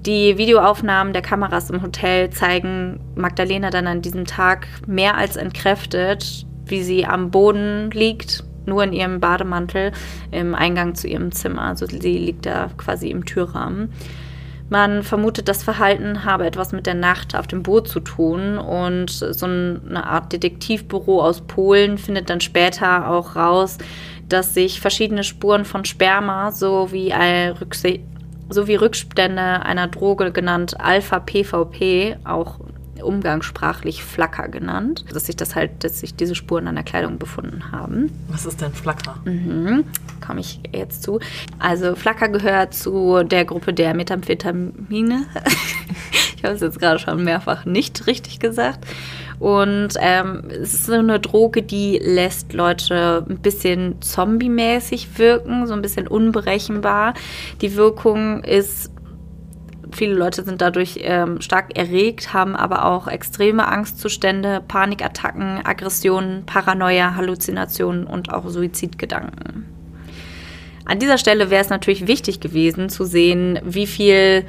[0.05, 6.45] Die Videoaufnahmen der Kameras im Hotel zeigen Magdalena dann an diesem Tag mehr als entkräftet,
[6.65, 9.91] wie sie am Boden liegt, nur in ihrem Bademantel
[10.31, 11.63] im Eingang zu ihrem Zimmer.
[11.63, 13.91] Also sie liegt da quasi im Türrahmen.
[14.69, 19.11] Man vermutet, das Verhalten habe etwas mit der Nacht auf dem Boot zu tun und
[19.11, 23.77] so eine Art Detektivbüro aus Polen findet dann später auch raus,
[24.29, 27.13] dass sich verschiedene Spuren von Sperma sowie,
[28.49, 32.59] sowie Rückstände einer Droge genannt Alpha-PVP, auch
[33.03, 37.71] umgangssprachlich Flacker genannt, dass sich das halt, dass sich diese Spuren an der Kleidung befunden
[37.71, 38.11] haben.
[38.29, 39.17] Was ist denn Flacker?
[39.25, 39.85] Mhm,
[40.25, 41.19] komme ich jetzt zu.
[41.59, 45.25] Also Flacker gehört zu der Gruppe der Methamphetamine.
[46.37, 48.85] ich habe es jetzt gerade schon mehrfach nicht richtig gesagt.
[49.39, 55.73] Und ähm, es ist so eine Droge, die lässt Leute ein bisschen zombie-mäßig wirken, so
[55.73, 57.13] ein bisschen unberechenbar.
[57.59, 58.92] Die Wirkung ist
[59.93, 67.15] Viele Leute sind dadurch ähm, stark erregt, haben aber auch extreme Angstzustände, Panikattacken, Aggressionen, Paranoia,
[67.15, 69.65] Halluzinationen und auch Suizidgedanken.
[70.85, 74.45] An dieser Stelle wäre es natürlich wichtig gewesen zu sehen, wie viel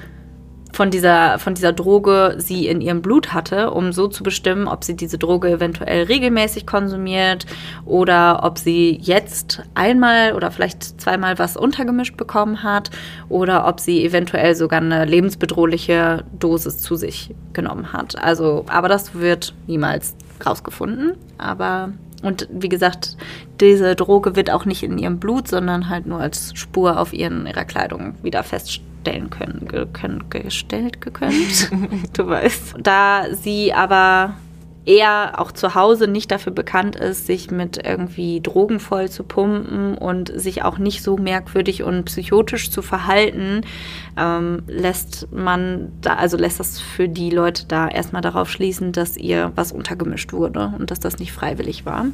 [0.74, 4.82] von dieser, von dieser Droge sie in ihrem Blut hatte, um so zu bestimmen, ob
[4.82, 7.46] sie diese Droge eventuell regelmäßig konsumiert
[7.84, 12.90] oder ob sie jetzt einmal oder vielleicht zweimal was untergemischt bekommen hat
[13.28, 18.18] oder ob sie eventuell sogar eine lebensbedrohliche Dosis zu sich genommen hat.
[18.20, 21.12] Also, aber das wird niemals rausgefunden.
[21.38, 21.90] Aber
[22.24, 23.16] und wie gesagt,
[23.60, 27.46] diese Droge wird auch nicht in ihrem Blut, sondern halt nur als Spur auf ihren,
[27.46, 31.70] ihrer Kleidung wieder feststellen stellen können, können gestellt gekönnt.
[32.16, 32.76] du weißt.
[32.82, 34.34] Da sie aber
[34.86, 39.96] eher auch zu Hause nicht dafür bekannt ist, sich mit irgendwie Drogen voll zu pumpen
[39.96, 43.62] und sich auch nicht so merkwürdig und psychotisch zu verhalten,
[44.18, 49.16] ähm, lässt man da, also lässt das für die Leute da erstmal darauf schließen, dass
[49.16, 52.06] ihr was untergemischt wurde und dass das nicht freiwillig war.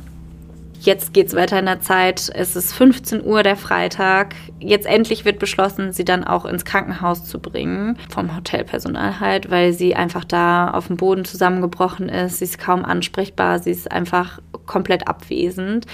[0.80, 2.30] Jetzt geht es weiter in der Zeit.
[2.34, 4.34] Es ist 15 Uhr der Freitag.
[4.60, 7.98] Jetzt endlich wird beschlossen, sie dann auch ins Krankenhaus zu bringen.
[8.08, 12.38] Vom Hotelpersonal halt, weil sie einfach da auf dem Boden zusammengebrochen ist.
[12.38, 13.58] Sie ist kaum ansprechbar.
[13.58, 15.84] Sie ist einfach komplett abwesend.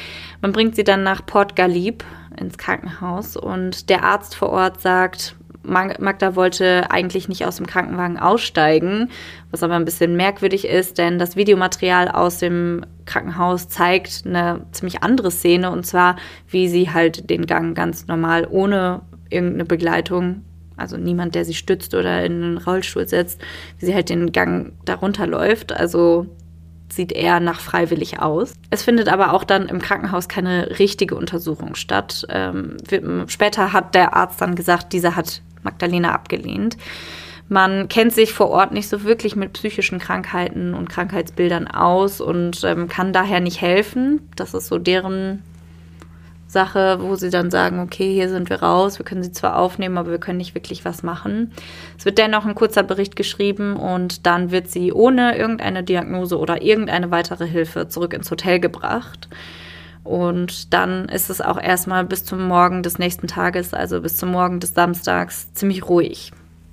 [0.40, 2.04] Man bringt sie dann nach Port Galib
[2.38, 5.34] ins Krankenhaus und der Arzt vor Ort sagt,
[5.66, 9.10] Magda wollte eigentlich nicht aus dem Krankenwagen aussteigen,
[9.50, 15.02] was aber ein bisschen merkwürdig ist, denn das Videomaterial aus dem Krankenhaus zeigt eine ziemlich
[15.02, 16.16] andere Szene und zwar,
[16.48, 20.42] wie sie halt den Gang ganz normal ohne irgendeine Begleitung,
[20.76, 23.40] also niemand, der sie stützt oder in einen Rollstuhl setzt,
[23.78, 25.72] wie sie halt den Gang darunter läuft.
[25.72, 26.26] Also
[26.88, 28.52] sieht eher nach freiwillig aus.
[28.70, 32.26] Es findet aber auch dann im Krankenhaus keine richtige Untersuchung statt.
[32.28, 32.76] Ähm,
[33.26, 36.78] später hat der Arzt dann gesagt, dieser hat Magdalena abgelehnt.
[37.48, 42.64] Man kennt sich vor Ort nicht so wirklich mit psychischen Krankheiten und Krankheitsbildern aus und
[42.64, 44.28] ähm, kann daher nicht helfen.
[44.34, 45.42] Das ist so deren
[46.48, 49.98] Sache, wo sie dann sagen, okay, hier sind wir raus, wir können sie zwar aufnehmen,
[49.98, 51.52] aber wir können nicht wirklich was machen.
[51.98, 56.62] Es wird dennoch ein kurzer Bericht geschrieben und dann wird sie ohne irgendeine Diagnose oder
[56.62, 59.28] irgendeine weitere Hilfe zurück ins Hotel gebracht.
[60.06, 64.30] Und dann ist es auch erstmal bis zum Morgen des nächsten Tages, also bis zum
[64.30, 66.32] Morgen des Samstags, ziemlich ruhig.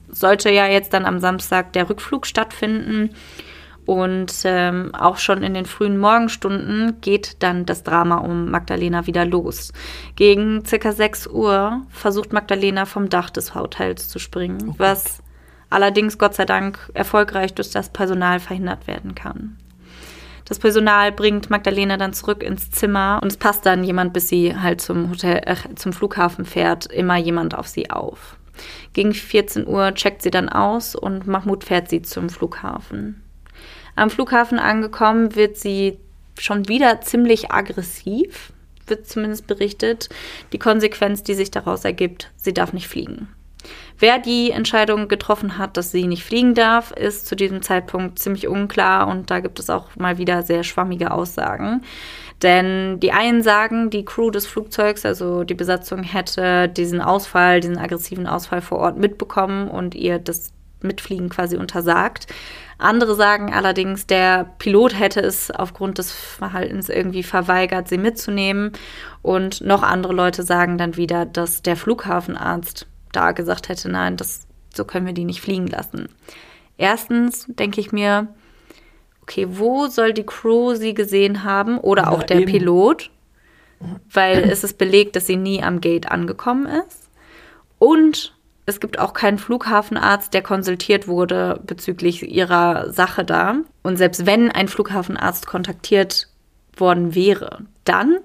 [0.09, 3.09] Sollte ja jetzt dann am Samstag der Rückflug stattfinden
[3.85, 9.25] und ähm, auch schon in den frühen Morgenstunden geht dann das Drama um Magdalena wieder
[9.25, 9.73] los.
[10.15, 15.21] Gegen circa 6 Uhr versucht Magdalena vom Dach des Hotels zu springen, oh was
[15.69, 19.57] allerdings Gott sei Dank erfolgreich durch das Personal verhindert werden kann.
[20.45, 24.55] Das Personal bringt Magdalena dann zurück ins Zimmer und es passt dann jemand, bis sie
[24.55, 28.37] halt zum Hotel, äh, zum Flughafen fährt, immer jemand auf sie auf.
[28.93, 33.23] Gegen 14 Uhr checkt sie dann aus und Mahmoud fährt sie zum Flughafen.
[33.95, 35.99] Am Flughafen angekommen wird sie
[36.37, 38.51] schon wieder ziemlich aggressiv,
[38.87, 40.09] wird zumindest berichtet.
[40.51, 43.29] Die Konsequenz, die sich daraus ergibt, sie darf nicht fliegen.
[43.99, 48.47] Wer die Entscheidung getroffen hat, dass sie nicht fliegen darf, ist zu diesem Zeitpunkt ziemlich
[48.47, 51.81] unklar und da gibt es auch mal wieder sehr schwammige Aussagen.
[52.41, 57.77] Denn die einen sagen, die Crew des Flugzeugs, also die Besatzung, hätte diesen Ausfall, diesen
[57.77, 62.27] aggressiven Ausfall vor Ort mitbekommen und ihr das Mitfliegen quasi untersagt.
[62.77, 68.73] Andere sagen allerdings, der Pilot hätte es aufgrund des Verhaltens irgendwie verweigert, sie mitzunehmen.
[69.21, 74.47] Und noch andere Leute sagen dann wieder, dass der Flughafenarzt da gesagt hätte, nein, das,
[74.73, 76.09] so können wir die nicht fliegen lassen.
[76.77, 78.27] Erstens denke ich mir,
[79.21, 82.51] okay, wo soll die Crew sie gesehen haben oder auch ja, der eben.
[82.51, 83.09] Pilot?
[84.11, 87.09] Weil es ist belegt, dass sie nie am Gate angekommen ist.
[87.79, 88.33] Und
[88.65, 93.57] es gibt auch keinen Flughafenarzt, der konsultiert wurde bezüglich ihrer Sache da.
[93.81, 96.29] Und selbst wenn ein Flughafenarzt kontaktiert
[96.77, 98.19] worden wäre, dann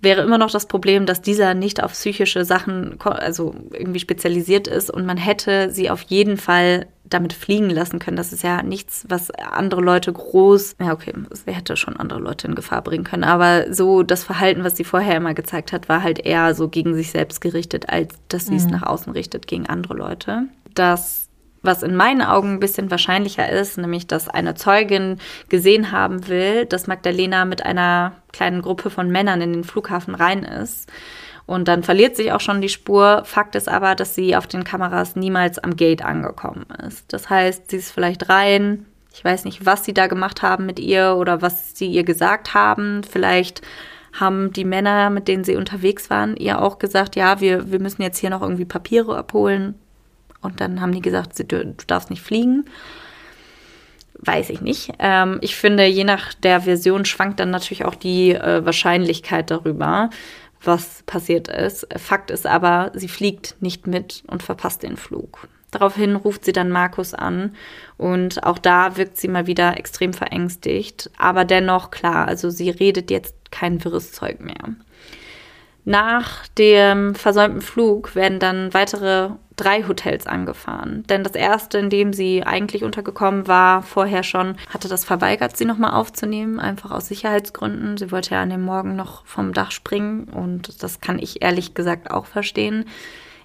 [0.00, 4.90] wäre immer noch das Problem, dass dieser nicht auf psychische Sachen, also irgendwie spezialisiert ist
[4.90, 8.16] und man hätte sie auf jeden Fall damit fliegen lassen können.
[8.16, 12.48] Das ist ja nichts, was andere Leute groß, ja okay, es hätte schon andere Leute
[12.48, 16.02] in Gefahr bringen können, aber so das Verhalten, was sie vorher immer gezeigt hat, war
[16.02, 18.72] halt eher so gegen sich selbst gerichtet, als dass sie es mhm.
[18.72, 20.44] nach außen richtet gegen andere Leute.
[20.74, 21.25] Das
[21.66, 26.64] was in meinen Augen ein bisschen wahrscheinlicher ist, nämlich dass eine Zeugin gesehen haben will,
[26.64, 30.90] dass Magdalena mit einer kleinen Gruppe von Männern in den Flughafen rein ist.
[31.46, 33.22] Und dann verliert sich auch schon die Spur.
[33.24, 37.12] Fakt ist aber, dass sie auf den Kameras niemals am Gate angekommen ist.
[37.12, 38.86] Das heißt, sie ist vielleicht rein.
[39.14, 42.52] Ich weiß nicht, was sie da gemacht haben mit ihr oder was sie ihr gesagt
[42.52, 43.02] haben.
[43.04, 43.62] Vielleicht
[44.12, 48.02] haben die Männer, mit denen sie unterwegs waren, ihr auch gesagt, ja, wir, wir müssen
[48.02, 49.74] jetzt hier noch irgendwie Papiere abholen.
[50.46, 52.64] Und dann haben die gesagt, du darfst nicht fliegen.
[54.18, 54.92] Weiß ich nicht.
[54.98, 60.08] Ähm, ich finde, je nach der Version schwankt dann natürlich auch die äh, Wahrscheinlichkeit darüber
[60.66, 61.86] was passiert ist.
[61.96, 65.48] Fakt ist aber, sie fliegt nicht mit und verpasst den Flug.
[65.70, 67.54] Daraufhin ruft sie dann Markus an
[67.96, 71.10] und auch da wirkt sie mal wieder extrem verängstigt.
[71.18, 74.74] Aber dennoch klar, also sie redet jetzt kein wirres Zeug mehr.
[75.84, 81.04] Nach dem versäumten Flug werden dann weitere drei Hotels angefahren.
[81.08, 85.64] Denn das erste, in dem sie eigentlich untergekommen war, vorher schon, hatte das verweigert, sie
[85.64, 87.96] nochmal aufzunehmen, einfach aus Sicherheitsgründen.
[87.96, 91.74] Sie wollte ja an dem Morgen noch vom Dach springen und das kann ich ehrlich
[91.74, 92.84] gesagt auch verstehen.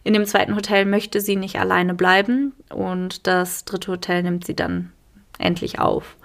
[0.04, 4.56] In dem zweiten Hotel möchte sie nicht alleine bleiben und das dritte Hotel nimmt sie
[4.56, 4.92] dann
[5.38, 6.18] endlich auf.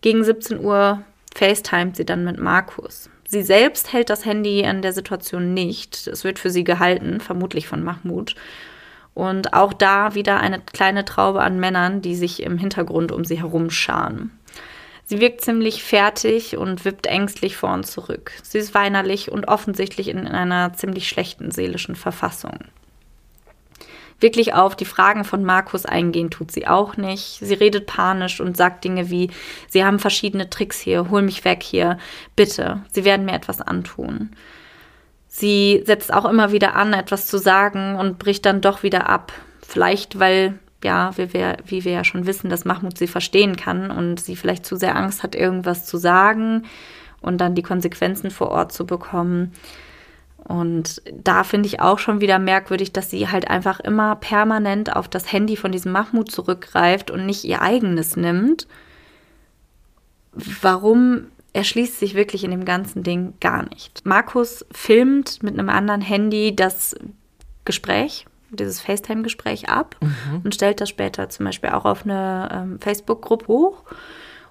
[0.00, 1.02] Gegen 17 Uhr
[1.34, 3.10] FaceTimet sie dann mit Markus.
[3.26, 6.06] Sie selbst hält das Handy an der Situation nicht.
[6.06, 8.34] Es wird für sie gehalten, vermutlich von Mahmoud.
[9.18, 13.40] Und auch da wieder eine kleine Traube an Männern, die sich im Hintergrund um sie
[13.40, 14.30] herum scharen.
[15.06, 18.30] Sie wirkt ziemlich fertig und wippt ängstlich vor und zurück.
[18.44, 22.60] Sie ist weinerlich und offensichtlich in einer ziemlich schlechten seelischen Verfassung.
[24.20, 27.40] Wirklich auf die Fragen von Markus eingehen tut sie auch nicht.
[27.40, 29.32] Sie redet panisch und sagt Dinge wie,
[29.68, 31.98] sie haben verschiedene Tricks hier, hol mich weg hier,
[32.36, 34.30] bitte, sie werden mir etwas antun.
[35.28, 39.32] Sie setzt auch immer wieder an, etwas zu sagen und bricht dann doch wieder ab.
[39.62, 43.90] vielleicht, weil, ja, wie wir, wie wir ja schon wissen, dass Mahmoud sie verstehen kann
[43.90, 46.64] und sie vielleicht zu sehr Angst hat, irgendwas zu sagen
[47.20, 49.52] und dann die Konsequenzen vor Ort zu bekommen.
[50.44, 55.06] Und da finde ich auch schon wieder merkwürdig, dass sie halt einfach immer permanent auf
[55.06, 58.66] das Handy von diesem Mahmoud zurückgreift und nicht ihr eigenes nimmt.
[60.32, 61.26] Warum
[61.58, 64.06] erschließt sich wirklich in dem ganzen Ding gar nicht.
[64.06, 66.94] Markus filmt mit einem anderen Handy das
[67.64, 70.42] Gespräch, dieses FaceTime-Gespräch ab mhm.
[70.44, 73.82] und stellt das später zum Beispiel auch auf eine ähm, Facebook-Gruppe hoch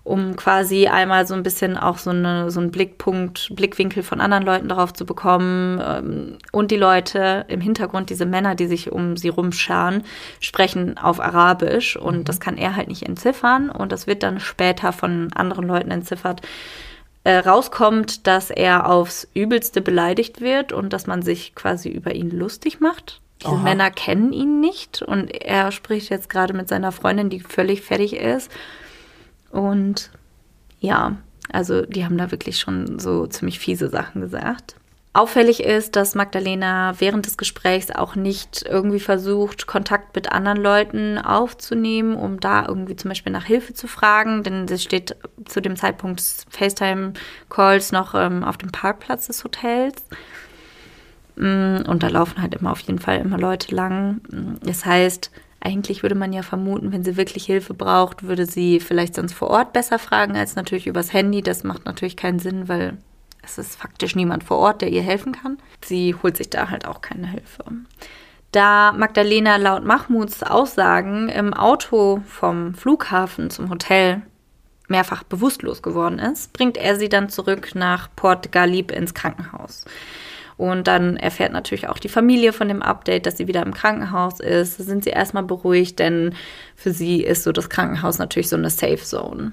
[0.08, 4.46] um quasi einmal so ein bisschen auch so, eine, so einen Blickpunkt, Blickwinkel von anderen
[4.46, 5.82] Leuten darauf zu bekommen.
[5.86, 10.04] Ähm, und die Leute im Hintergrund, diese Männer, die sich um sie rumscharen,
[10.40, 12.24] sprechen auf Arabisch und mhm.
[12.24, 16.42] das kann er halt nicht entziffern und das wird dann später von anderen Leuten entziffert.
[17.28, 22.30] Äh, rauskommt, dass er aufs Übelste beleidigt wird und dass man sich quasi über ihn
[22.32, 23.20] lustig macht.
[23.42, 23.64] Diese Aha.
[23.64, 28.16] Männer kennen ihn nicht und er spricht jetzt gerade mit seiner Freundin, die völlig fertig
[28.16, 28.50] ist
[29.52, 30.10] und
[30.80, 31.18] ja,
[31.52, 34.78] also die haben da wirklich schon so ziemlich fiese Sachen gesagt.
[35.14, 41.18] Auffällig ist, dass Magdalena während des Gesprächs auch nicht irgendwie versucht, Kontakt mit anderen Leuten
[41.18, 45.76] aufzunehmen, um da irgendwie zum Beispiel nach Hilfe zu fragen, denn sie steht zu dem
[45.76, 50.04] Zeitpunkt des FaceTime-Calls noch ähm, auf dem Parkplatz des Hotels.
[51.36, 54.22] Mm, und da laufen halt immer auf jeden Fall immer Leute lang.
[54.62, 59.16] Das heißt, eigentlich würde man ja vermuten, wenn sie wirklich Hilfe braucht, würde sie vielleicht
[59.16, 61.42] sonst vor Ort besser fragen als natürlich übers Handy.
[61.42, 62.98] Das macht natürlich keinen Sinn, weil
[63.48, 65.58] es ist faktisch niemand vor Ort, der ihr helfen kann.
[65.84, 67.64] Sie holt sich da halt auch keine Hilfe.
[68.52, 74.22] Da Magdalena laut Mahmuds Aussagen im Auto vom Flughafen zum Hotel
[74.88, 79.86] mehrfach bewusstlos geworden ist, bringt er sie dann zurück nach Port Galib ins Krankenhaus.
[80.56, 84.40] Und dann erfährt natürlich auch die Familie von dem Update, dass sie wieder im Krankenhaus
[84.40, 84.78] ist.
[84.78, 86.34] Sind sie erstmal beruhigt, denn
[86.76, 89.52] für sie ist so das Krankenhaus natürlich so eine Safe Zone.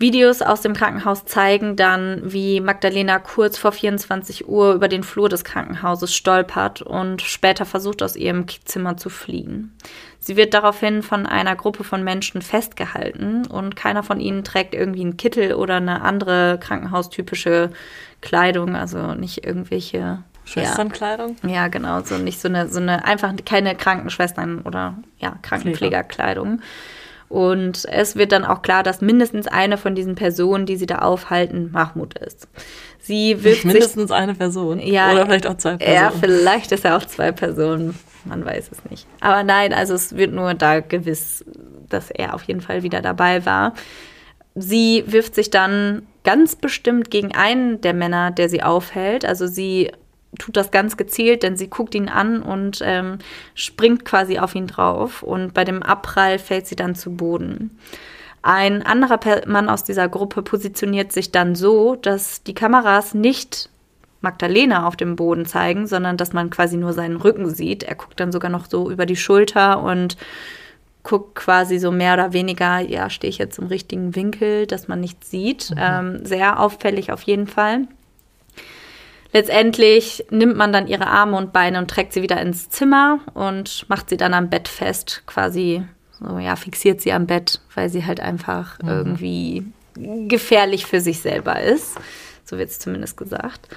[0.00, 5.28] Videos aus dem Krankenhaus zeigen dann, wie Magdalena kurz vor 24 Uhr über den Flur
[5.28, 9.76] des Krankenhauses stolpert und später versucht, aus ihrem Zimmer zu fliehen.
[10.20, 15.00] Sie wird daraufhin von einer Gruppe von Menschen festgehalten und keiner von ihnen trägt irgendwie
[15.00, 17.70] einen Kittel oder eine andere krankenhaustypische
[18.20, 21.36] Kleidung, also nicht irgendwelche Schwesternkleidung?
[21.42, 26.60] Ja, ja, genau, so nicht so eine, so eine, einfach keine Krankenschwestern oder ja, Krankenpflegerkleidung.
[27.28, 31.00] Und es wird dann auch klar, dass mindestens eine von diesen Personen, die sie da
[31.00, 32.48] aufhalten, Mahmoud ist.
[33.00, 34.80] Sie wirft mindestens sich, eine Person.
[34.80, 35.94] Ja, oder vielleicht auch zwei Personen.
[35.94, 37.98] Ja, vielleicht ist er auch zwei Personen.
[38.24, 39.06] Man weiß es nicht.
[39.20, 41.44] Aber nein, also es wird nur da gewiss,
[41.88, 43.74] dass er auf jeden Fall wieder dabei war.
[44.54, 49.24] Sie wirft sich dann ganz bestimmt gegen einen der Männer, der sie aufhält.
[49.24, 49.92] Also sie
[50.38, 53.18] tut das ganz gezielt, denn sie guckt ihn an und ähm,
[53.54, 55.22] springt quasi auf ihn drauf.
[55.22, 57.78] Und bei dem Abprall fällt sie dann zu Boden.
[58.42, 63.68] Ein anderer Mann aus dieser Gruppe positioniert sich dann so, dass die Kameras nicht
[64.20, 67.82] Magdalena auf dem Boden zeigen, sondern dass man quasi nur seinen Rücken sieht.
[67.82, 70.16] Er guckt dann sogar noch so über die Schulter und
[71.02, 75.00] guckt quasi so mehr oder weniger, ja, stehe ich jetzt im richtigen Winkel, dass man
[75.00, 75.70] nichts sieht.
[75.70, 75.76] Mhm.
[75.78, 77.86] Ähm, sehr auffällig auf jeden Fall.
[79.38, 83.88] Letztendlich nimmt man dann ihre Arme und Beine und trägt sie wieder ins Zimmer und
[83.88, 85.84] macht sie dann am Bett fest, quasi
[86.18, 88.88] so, ja, fixiert sie am Bett, weil sie halt einfach mhm.
[88.88, 89.64] irgendwie
[90.26, 91.94] gefährlich für sich selber ist.
[92.44, 93.68] So wird es zumindest gesagt.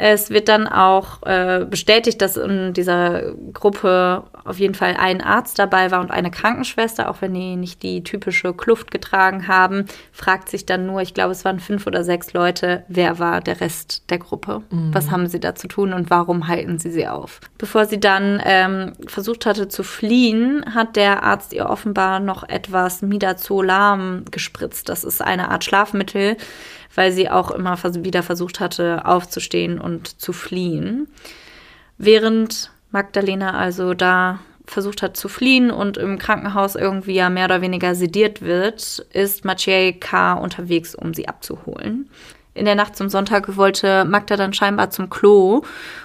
[0.00, 5.58] Es wird dann auch äh, bestätigt, dass in dieser Gruppe auf jeden Fall ein Arzt
[5.58, 10.50] dabei war und eine Krankenschwester, auch wenn die nicht die typische Kluft getragen haben, fragt
[10.50, 14.08] sich dann nur, ich glaube, es waren fünf oder sechs Leute, wer war der Rest
[14.08, 14.62] der Gruppe?
[14.70, 14.94] Mhm.
[14.94, 17.40] Was haben sie da zu tun und warum halten sie sie auf?
[17.58, 23.02] Bevor sie dann ähm, versucht hatte zu fliehen, hat der Arzt ihr offenbar noch etwas
[23.02, 24.88] Midazolam gespritzt.
[24.88, 26.36] Das ist eine Art Schlafmittel,
[26.98, 31.06] weil sie auch immer wieder versucht hatte, aufzustehen und zu fliehen.
[31.96, 37.60] Während Magdalena also da versucht hat zu fliehen und im Krankenhaus irgendwie ja mehr oder
[37.60, 40.32] weniger sediert wird, ist Maciej K.
[40.32, 42.10] unterwegs, um sie abzuholen.
[42.54, 45.62] In der Nacht zum Sonntag wollte Magda dann scheinbar zum Klo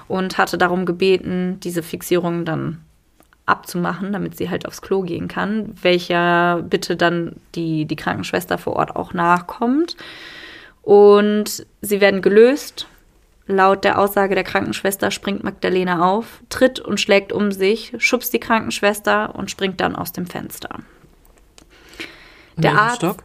[0.07, 2.81] und hatte darum gebeten, diese Fixierung dann
[3.47, 8.75] abzumachen, damit sie halt aufs Klo gehen kann, welcher bitte dann die, die Krankenschwester vor
[8.75, 9.97] Ort auch nachkommt.
[10.83, 12.87] Und sie werden gelöst.
[13.47, 18.39] Laut der Aussage der Krankenschwester springt Magdalena auf, tritt und schlägt um sich, schubst die
[18.39, 20.79] Krankenschwester und springt dann aus dem Fenster.
[22.55, 23.23] Der Arzt, Stock?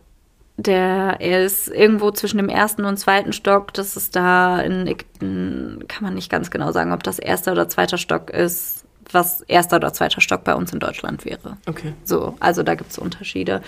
[0.56, 3.72] der er ist irgendwo zwischen dem ersten und zweiten Stock.
[3.74, 7.68] Das ist da in Ägypten, kann man nicht ganz genau sagen, ob das erster oder
[7.68, 8.84] zweiter Stock ist.
[9.10, 11.56] was erster oder zweiter Stock bei uns in Deutschland wäre.
[11.66, 11.94] Okay.
[12.04, 13.62] So, also da gibt es Unterschiede.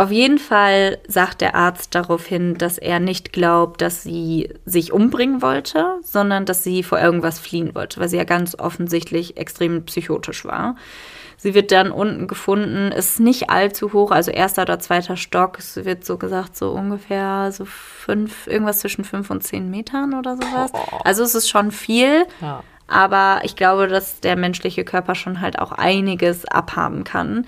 [0.00, 5.42] Auf jeden Fall sagt der Arzt daraufhin, dass er nicht glaubt, dass sie sich umbringen
[5.42, 10.46] wollte, sondern dass sie vor irgendwas fliehen wollte, weil sie ja ganz offensichtlich extrem psychotisch
[10.46, 10.76] war.
[11.36, 15.58] Sie wird dann unten gefunden, ist nicht allzu hoch, also erster oder zweiter Stock.
[15.58, 20.36] Es wird so gesagt, so ungefähr so fünf, irgendwas zwischen fünf und zehn Metern oder
[20.36, 20.72] sowas.
[21.04, 22.24] Also es ist schon viel.
[22.40, 22.64] Ja.
[22.86, 27.44] Aber ich glaube, dass der menschliche Körper schon halt auch einiges abhaben kann.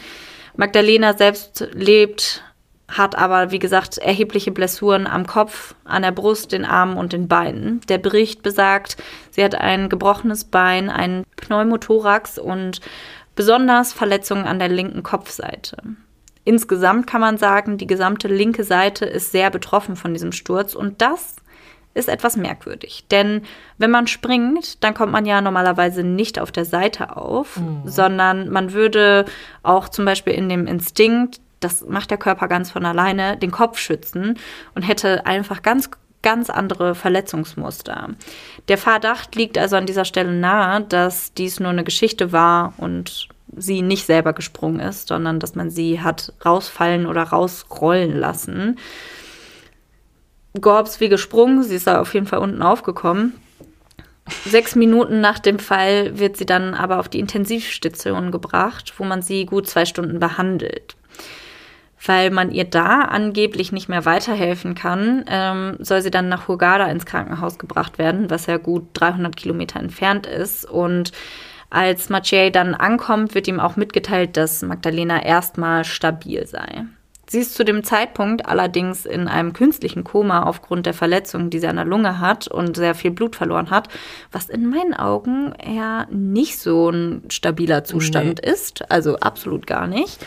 [0.57, 2.42] Magdalena selbst lebt,
[2.88, 7.26] hat aber, wie gesagt, erhebliche Blessuren am Kopf, an der Brust, den Armen und den
[7.26, 7.80] Beinen.
[7.88, 8.96] Der Bericht besagt,
[9.30, 12.80] sie hat ein gebrochenes Bein, einen Pneumothorax und
[13.34, 15.76] besonders Verletzungen an der linken Kopfseite.
[16.44, 21.00] Insgesamt kann man sagen, die gesamte linke Seite ist sehr betroffen von diesem Sturz und
[21.00, 21.36] das
[21.95, 23.05] ist etwas merkwürdig.
[23.11, 23.43] Denn
[23.78, 28.72] wenn man springt, dann kommt man ja normalerweise nicht auf der Seite auf, sondern man
[28.72, 29.26] würde
[29.62, 33.78] auch zum Beispiel in dem Instinkt, das macht der Körper ganz von alleine, den Kopf
[33.78, 34.38] schützen
[34.74, 35.90] und hätte einfach ganz
[36.22, 38.11] ganz andere Verletzungsmuster.
[38.68, 43.28] Der Verdacht liegt also an dieser Stelle nahe, dass dies nur eine Geschichte war und
[43.55, 48.78] sie nicht selber gesprungen ist, sondern dass man sie hat rausfallen oder rausrollen lassen.
[50.61, 53.34] Gorbs wie gesprungen, sie ist da auf jeden Fall unten aufgekommen.
[54.44, 59.22] Sechs Minuten nach dem Fall wird sie dann aber auf die Intensivstation gebracht, wo man
[59.22, 60.96] sie gut zwei Stunden behandelt.
[62.05, 66.86] Weil man ihr da angeblich nicht mehr weiterhelfen kann, ähm, soll sie dann nach Hurghada
[66.86, 70.68] ins Krankenhaus gebracht werden, was ja gut 300 Kilometer entfernt ist.
[70.68, 71.12] Und
[71.70, 76.84] als Maciej dann ankommt, wird ihm auch mitgeteilt, dass Magdalena erstmal stabil sei.
[77.33, 81.66] Sie ist zu dem Zeitpunkt allerdings in einem künstlichen Koma aufgrund der Verletzung, die sie
[81.66, 83.89] an der Lunge hat und sehr viel Blut verloren hat,
[84.30, 90.18] was in meinen Augen eher nicht so ein stabiler Zustand ist, also absolut gar nicht.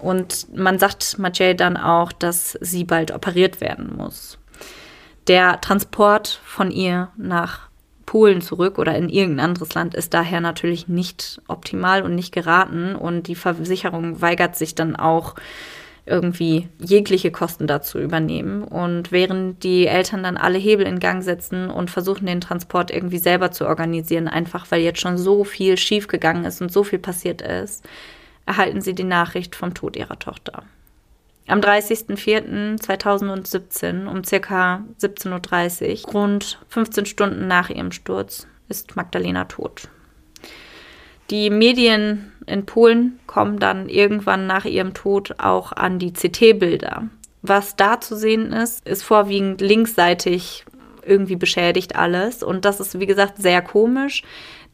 [0.00, 4.36] Und man sagt Maciej dann auch, dass sie bald operiert werden muss.
[5.28, 7.68] Der Transport von ihr nach
[8.04, 12.96] Polen zurück oder in irgendein anderes Land ist daher natürlich nicht optimal und nicht geraten.
[12.96, 15.36] Und die Versicherung weigert sich dann auch
[16.08, 18.62] irgendwie jegliche Kosten dazu übernehmen.
[18.62, 23.18] Und während die Eltern dann alle Hebel in Gang setzen und versuchen, den Transport irgendwie
[23.18, 27.42] selber zu organisieren, einfach weil jetzt schon so viel schiefgegangen ist und so viel passiert
[27.42, 27.84] ist,
[28.46, 30.62] erhalten sie die Nachricht vom Tod ihrer Tochter.
[31.46, 39.88] Am 30.04.2017 um circa 17.30 Uhr, rund 15 Stunden nach ihrem Sturz, ist Magdalena tot.
[41.30, 47.04] Die Medien in Polen kommen dann irgendwann nach ihrem Tod auch an die CT-Bilder.
[47.42, 50.64] Was da zu sehen ist, ist vorwiegend linksseitig
[51.04, 52.42] irgendwie beschädigt alles.
[52.42, 54.22] Und das ist, wie gesagt, sehr komisch,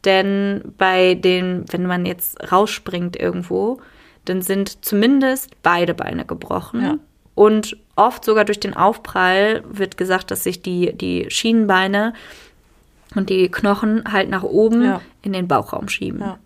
[0.03, 3.79] denn bei den, wenn man jetzt rausspringt irgendwo,
[4.25, 6.81] dann sind zumindest beide Beine gebrochen.
[6.81, 6.97] Ja.
[7.35, 12.13] Und oft sogar durch den Aufprall wird gesagt, dass sich die, die Schienenbeine
[13.15, 15.01] und die Knochen halt nach oben Ja.
[15.21, 16.19] in den Bauchraum schieben.
[16.21, 16.39] Ja.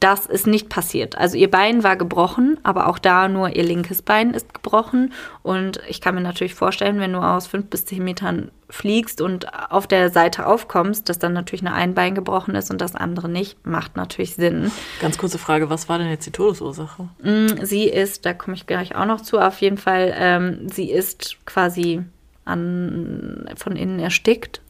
[0.00, 1.18] Das ist nicht passiert.
[1.18, 5.12] Also ihr Bein war gebrochen, aber auch da nur ihr linkes Bein ist gebrochen.
[5.42, 9.46] Und ich kann mir natürlich vorstellen, wenn du aus fünf bis zehn Metern fliegst und
[9.72, 13.28] auf der Seite aufkommst, dass dann natürlich nur ein Bein gebrochen ist und das andere
[13.28, 14.70] nicht, macht natürlich Sinn.
[15.00, 17.08] Ganz kurze Frage, was war denn jetzt die Todesursache?
[17.22, 20.90] Mm, Sie ist, da komme ich gleich auch noch zu, auf jeden Fall, ähm, sie
[20.90, 22.02] ist quasi
[22.44, 24.60] an, von innen erstickt.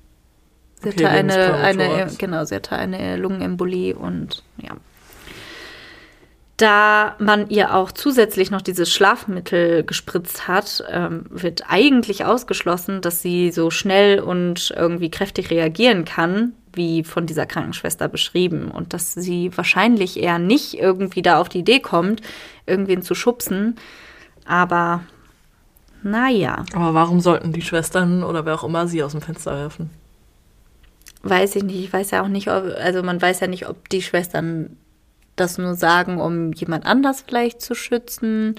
[0.82, 4.76] Sie Okay, hatte eine, eine, genau, sie hatte eine Lungenembolie und ja.
[6.58, 13.22] Da man ihr auch zusätzlich noch dieses Schlafmittel gespritzt hat, ähm, wird eigentlich ausgeschlossen, dass
[13.22, 18.72] sie so schnell und irgendwie kräftig reagieren kann, wie von dieser Krankenschwester beschrieben.
[18.72, 22.22] Und dass sie wahrscheinlich eher nicht irgendwie da auf die Idee kommt,
[22.66, 23.76] irgendwen zu schubsen.
[24.44, 25.04] Aber
[26.02, 29.90] naja, Aber warum sollten die Schwestern oder wer auch immer sie aus dem Fenster werfen?
[31.22, 31.84] weiß ich nicht.
[31.84, 34.76] Ich weiß ja auch nicht, ob, also man weiß ja nicht, ob die Schwestern
[35.40, 38.56] das nur sagen, um jemand anders vielleicht zu schützen.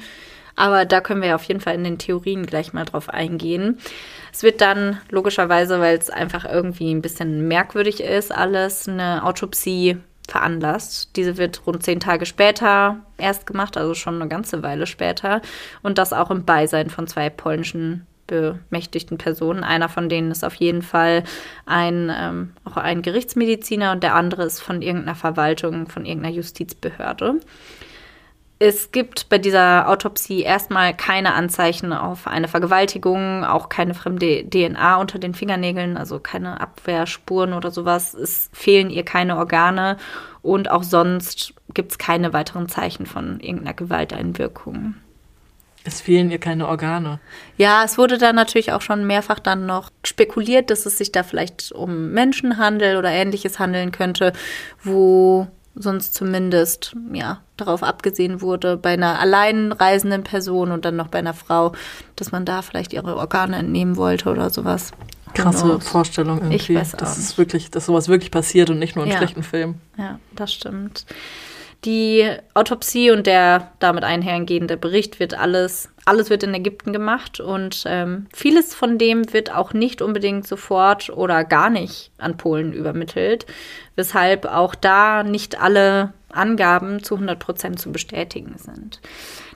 [0.56, 3.80] Aber da können wir ja auf jeden Fall in den Theorien gleich mal drauf eingehen.
[4.34, 9.98] Es wird dann logischerweise, weil es einfach irgendwie ein bisschen merkwürdig ist, alles eine Autopsie
[10.28, 11.16] veranlasst.
[11.16, 15.42] Diese wird rund zehn Tage später erst gemacht, also schon eine ganze Weile später.
[15.82, 19.64] Und das auch im Beisein von zwei polnischen bemächtigten Personen.
[19.64, 21.24] Einer von denen ist auf jeden Fall
[21.66, 27.40] ein, ähm, auch ein Gerichtsmediziner und der andere ist von irgendeiner Verwaltung, von irgendeiner Justizbehörde.
[28.62, 34.98] Es gibt bei dieser Autopsie erstmal keine Anzeichen auf eine Vergewaltigung, auch keine fremde DNA
[34.98, 38.14] unter den Fingernägeln, also keine Abwehrspuren oder sowas.
[38.14, 39.96] Es fehlen ihr keine Organe
[40.42, 44.96] Und auch sonst gibt es keine weiteren Zeichen von irgendeiner Gewalteinwirkung.
[45.90, 47.20] Es fehlen ihr keine Organe.
[47.58, 51.24] Ja, es wurde dann natürlich auch schon mehrfach dann noch spekuliert, dass es sich da
[51.24, 54.34] vielleicht um Menschenhandel oder ähnliches handeln könnte,
[54.84, 61.08] wo sonst zumindest ja darauf abgesehen wurde bei einer allein reisenden Person und dann noch
[61.08, 61.72] bei einer Frau,
[62.16, 64.92] dass man da vielleicht ihre Organe entnehmen wollte oder sowas.
[65.34, 65.80] Krasse Genau.
[65.80, 66.56] Vorstellung irgendwie.
[66.56, 69.18] Ich weiß auch dass es wirklich, dass sowas wirklich passiert und nicht nur in Ja.
[69.18, 69.82] schlechten Filmen.
[69.98, 71.06] Ja, das stimmt.
[71.86, 77.84] Die Autopsie und der damit einhergehende Bericht wird alles, alles wird in Ägypten gemacht und
[77.86, 83.46] ähm, vieles von dem wird auch nicht unbedingt sofort oder gar nicht an Polen übermittelt,
[83.96, 89.00] weshalb auch da nicht alle Angaben zu 100 Prozent zu bestätigen sind.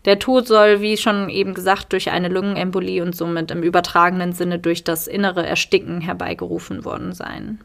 [0.06, 4.60] Der Tod soll, wie schon eben gesagt, durch eine Lungenembolie und somit im übertragenen Sinne
[4.60, 7.60] durch das innere Ersticken herbeigerufen worden sein.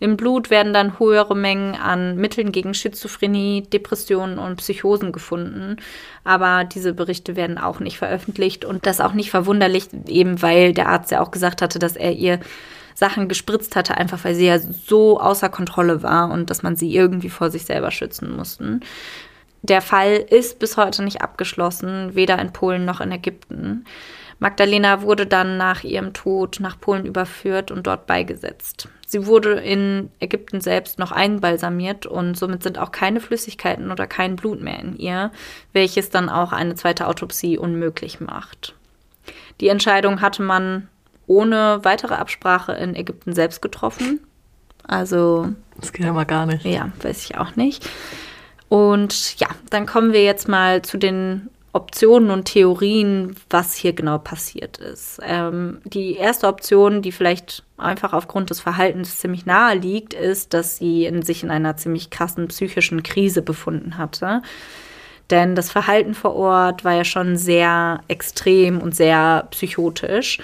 [0.00, 5.76] Im Blut werden dann höhere Mengen an Mitteln gegen Schizophrenie, Depressionen und Psychosen gefunden.
[6.24, 10.88] Aber diese Berichte werden auch nicht veröffentlicht und das auch nicht verwunderlich, eben weil der
[10.88, 12.40] Arzt ja auch gesagt hatte, dass er ihr
[12.94, 16.94] Sachen gespritzt hatte, einfach weil sie ja so außer Kontrolle war und dass man sie
[16.94, 18.80] irgendwie vor sich selber schützen mussten.
[19.62, 23.84] Der Fall ist bis heute nicht abgeschlossen, weder in Polen noch in Ägypten.
[24.38, 28.88] Magdalena wurde dann nach ihrem Tod nach Polen überführt und dort beigesetzt.
[29.06, 34.36] Sie wurde in Ägypten selbst noch einbalsamiert und somit sind auch keine Flüssigkeiten oder kein
[34.36, 35.30] Blut mehr in ihr,
[35.72, 38.74] welches dann auch eine zweite Autopsie unmöglich macht.
[39.60, 40.88] Die Entscheidung hatte man
[41.26, 44.20] ohne weitere Absprache in Ägypten selbst getroffen.
[44.86, 45.48] Also
[45.80, 46.64] Das geht ja mal gar nicht.
[46.64, 47.88] ja, weiß ich auch nicht.
[48.68, 54.18] Und ja, dann kommen wir jetzt mal zu den Optionen und Theorien, was hier genau
[54.18, 55.18] passiert ist.
[55.26, 60.76] Ähm, die erste Option, die vielleicht einfach aufgrund des Verhaltens ziemlich nahe liegt, ist, dass
[60.76, 64.40] sie in sich in einer ziemlich krassen psychischen Krise befunden hatte.
[65.30, 70.38] Denn das Verhalten vor Ort war ja schon sehr extrem und sehr psychotisch.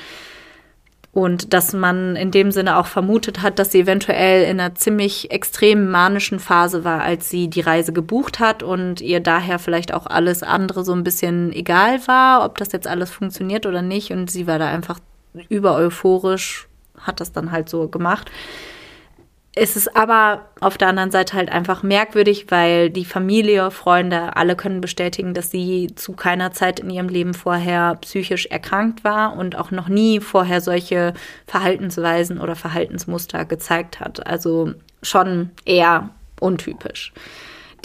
[1.13, 5.33] Und dass man in dem Sinne auch vermutet hat, dass sie eventuell in einer ziemlich
[5.33, 10.07] extrem manischen Phase war, als sie die Reise gebucht hat und ihr daher vielleicht auch
[10.07, 14.13] alles andere so ein bisschen egal war, ob das jetzt alles funktioniert oder nicht.
[14.13, 15.01] Und sie war da einfach
[15.49, 18.31] über euphorisch, hat das dann halt so gemacht.
[19.53, 24.55] Es ist aber auf der anderen Seite halt einfach merkwürdig, weil die Familie, Freunde, alle
[24.55, 29.57] können bestätigen, dass sie zu keiner Zeit in ihrem Leben vorher psychisch erkrankt war und
[29.57, 31.14] auch noch nie vorher solche
[31.48, 34.24] Verhaltensweisen oder Verhaltensmuster gezeigt hat.
[34.24, 37.12] Also schon eher untypisch.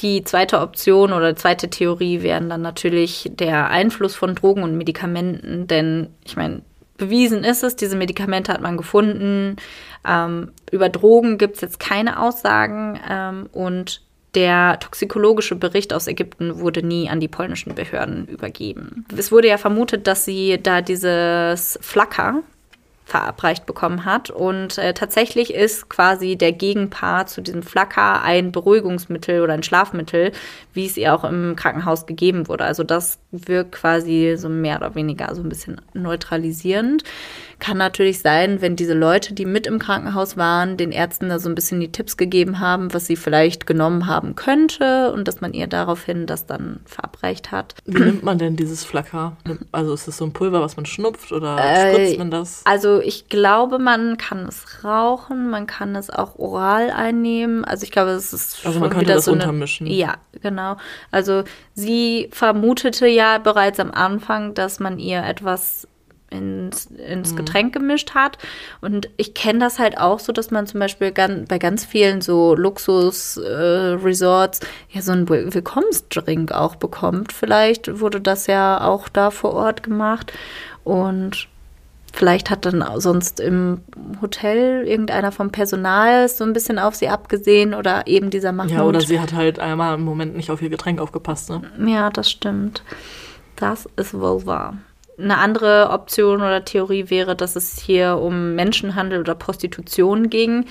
[0.02, 5.66] Die zweite Option oder zweite Theorie wären dann natürlich der Einfluss von Drogen und Medikamenten,
[5.66, 6.62] denn ich meine,
[6.98, 9.58] bewiesen ist es, diese Medikamente hat man gefunden.
[10.08, 14.02] Ähm, über Drogen gibt es jetzt keine Aussagen ähm, und
[14.36, 19.06] der toxikologische Bericht aus Ägypten wurde nie an die polnischen Behörden übergeben.
[19.16, 22.44] Es wurde ja vermutet, dass sie da dieses Flacker
[23.06, 24.32] verabreicht bekommen hat.
[24.32, 30.32] Und äh, tatsächlich ist quasi der Gegenpart zu diesem Flacker ein Beruhigungsmittel oder ein Schlafmittel,
[30.74, 32.66] wie es ihr auch im Krankenhaus gegeben wurde.
[32.66, 37.04] Also das wirkt quasi so mehr oder weniger so ein bisschen neutralisierend.
[37.66, 41.50] Kann natürlich sein, wenn diese Leute, die mit im Krankenhaus waren, den Ärzten da so
[41.50, 45.52] ein bisschen die Tipps gegeben haben, was sie vielleicht genommen haben könnte und dass man
[45.52, 47.74] ihr daraufhin das dann verabreicht hat.
[47.88, 49.36] Wie nimmt man denn dieses Flacker?
[49.72, 52.62] Also ist das so ein Pulver, was man schnupft oder Äh, spritzt man das?
[52.66, 57.66] Also ich glaube, man kann es rauchen, man kann es auch oral einnehmen.
[57.66, 59.88] Also ich glaube, es ist Also man könnte das so eine, untermischen.
[59.88, 60.78] Ja, genau.
[61.10, 61.44] Also
[61.74, 65.88] sie vermutete ja bereits am Anfang, dass man ihr etwas
[66.38, 67.36] ins, ins Mhm.
[67.38, 68.38] Getränk gemischt hat.
[68.82, 72.22] Und ich kenne das halt auch so, dass man zum Beispiel gan, bei ganz vielen
[72.22, 74.60] so Luxus-Resorts
[74.92, 77.32] ja so einen Will- Willkommensdrink auch bekommt.
[77.34, 80.32] Vielleicht wurde das ja auch da vor Ort gemacht.
[80.84, 81.48] Und
[82.18, 83.82] Vielleicht hat dann sonst im
[84.22, 88.74] Hotel irgendeiner vom Personal so ein bisschen auf sie abgesehen oder eben dieser Mahmoud.
[88.74, 91.64] Ja, oder sie hat halt einmal im Moment nicht auf ihr Getränk aufgepasst, ne?
[91.86, 92.84] Ja, das stimmt.
[93.58, 94.78] Das ist wohl wahr.
[95.18, 100.66] Eine andere Option oder Theorie wäre, dass es hier um Menschenhandel oder Prostitution ging.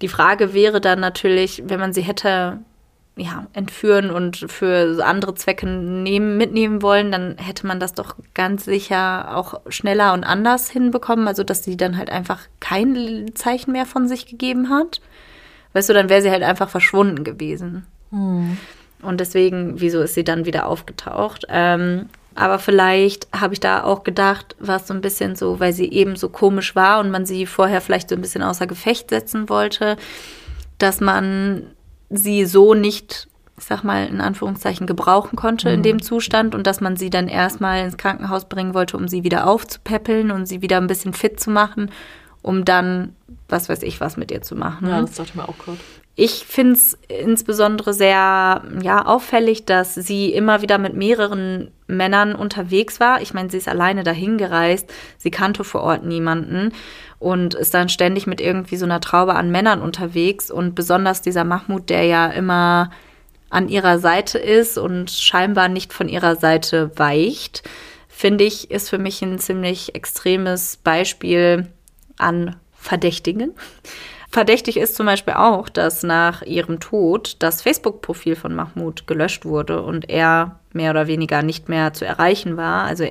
[0.00, 2.60] Die Frage wäre dann natürlich, wenn man sie hätte
[3.16, 8.64] ja, entführen und für andere Zwecke nehmen, mitnehmen wollen, dann hätte man das doch ganz
[8.64, 11.28] sicher auch schneller und anders hinbekommen.
[11.28, 15.00] Also, dass sie dann halt einfach kein Zeichen mehr von sich gegeben hat.
[15.74, 17.86] Weißt du, dann wäre sie halt einfach verschwunden gewesen.
[19.02, 21.44] Und deswegen, wieso ist sie dann wieder aufgetaucht?
[21.48, 25.72] Ähm, aber vielleicht habe ich da auch gedacht, war es so ein bisschen so, weil
[25.72, 29.10] sie eben so komisch war und man sie vorher vielleicht so ein bisschen außer Gefecht
[29.10, 29.96] setzen wollte,
[30.78, 31.66] dass man
[32.08, 33.28] sie so nicht,
[33.58, 37.28] ich sag mal, in Anführungszeichen gebrauchen konnte in dem Zustand und dass man sie dann
[37.28, 41.40] erstmal ins Krankenhaus bringen wollte, um sie wieder aufzupäppeln und sie wieder ein bisschen fit
[41.40, 41.90] zu machen,
[42.42, 43.14] um dann,
[43.48, 44.88] was weiß ich, was mit ihr zu machen.
[44.88, 45.78] Ja, das dachte ich mir auch kurz.
[46.16, 53.00] Ich finde es insbesondere sehr ja, auffällig, dass sie immer wieder mit mehreren Männern unterwegs
[53.00, 53.22] war.
[53.22, 54.92] Ich meine, sie ist alleine dahin gereist.
[55.18, 56.72] Sie kannte vor Ort niemanden
[57.18, 60.50] und ist dann ständig mit irgendwie so einer Traube an Männern unterwegs.
[60.50, 62.90] Und besonders dieser Mahmoud, der ja immer
[63.48, 67.62] an ihrer Seite ist und scheinbar nicht von ihrer Seite weicht,
[68.08, 71.68] finde ich, ist für mich ein ziemlich extremes Beispiel
[72.18, 73.54] an Verdächtigen.
[74.30, 79.82] Verdächtig ist zum Beispiel auch, dass nach ihrem Tod das Facebook-Profil von Mahmoud gelöscht wurde
[79.82, 82.84] und er mehr oder weniger nicht mehr zu erreichen war.
[82.84, 83.06] Also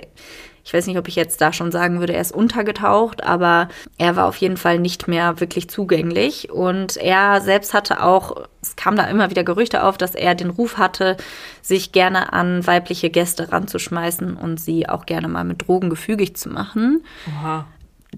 [0.63, 3.67] ich weiß nicht, ob ich jetzt da schon sagen würde, er ist untergetaucht, aber
[3.97, 6.51] er war auf jeden Fall nicht mehr wirklich zugänglich.
[6.51, 10.51] Und er selbst hatte auch, es kam da immer wieder Gerüchte auf, dass er den
[10.51, 11.17] Ruf hatte,
[11.61, 16.49] sich gerne an weibliche Gäste ranzuschmeißen und sie auch gerne mal mit Drogen gefügig zu
[16.49, 17.03] machen.
[17.28, 17.65] Oha.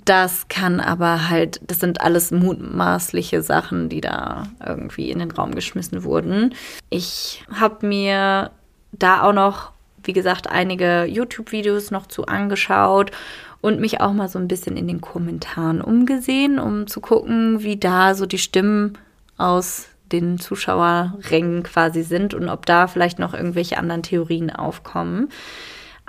[0.06, 5.54] Das kann aber halt, das sind alles mutmaßliche Sachen, die da irgendwie in den Raum
[5.54, 6.54] geschmissen wurden.
[6.89, 8.52] Ich habe mir
[8.94, 9.72] da auch noch,
[10.04, 13.12] wie gesagt, einige YouTube-Videos noch zu angeschaut
[13.60, 17.78] und mich auch mal so ein bisschen in den Kommentaren umgesehen, um zu gucken, wie
[17.78, 18.98] da so die Stimmen
[19.38, 25.30] aus den Zuschauerrängen quasi sind und ob da vielleicht noch irgendwelche anderen Theorien aufkommen.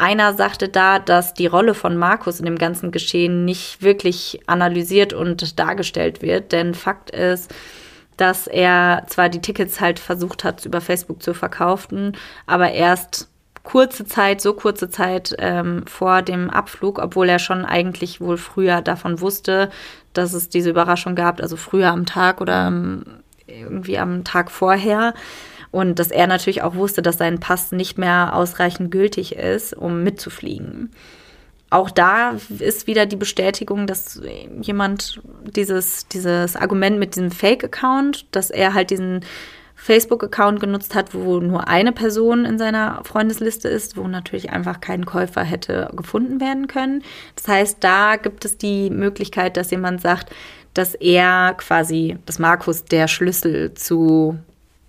[0.03, 5.13] Einer sagte da, dass die Rolle von Markus in dem ganzen Geschehen nicht wirklich analysiert
[5.13, 6.51] und dargestellt wird.
[6.51, 7.55] Denn Fakt ist,
[8.17, 13.29] dass er zwar die Tickets halt versucht hat, über Facebook zu verkaufen, aber erst
[13.63, 18.83] kurze Zeit, so kurze Zeit ähm, vor dem Abflug, obwohl er schon eigentlich wohl früher
[18.83, 19.71] davon wusste,
[20.15, 23.05] dass es diese Überraschung gab, also früher am Tag oder ähm,
[23.47, 25.15] irgendwie am Tag vorher,
[25.73, 30.05] und dass er natürlich auch wusste, dass sein Pass nicht mehr ausreichend gültig ist, um
[30.05, 30.91] mitzufliegen.
[31.71, 34.21] Auch da ist wieder die Bestätigung, dass
[34.61, 35.23] jemand
[35.57, 39.25] dieses, dieses Argument mit diesem Fake-Account, dass er halt diesen
[39.75, 45.07] Facebook-Account genutzt hat, wo nur eine Person in seiner Freundesliste ist, wo natürlich einfach kein
[45.07, 47.03] Käufer hätte gefunden werden können.
[47.35, 50.31] Das heißt, da gibt es die Möglichkeit, dass jemand sagt,
[50.75, 54.39] dass er quasi, dass Markus der Schlüssel zu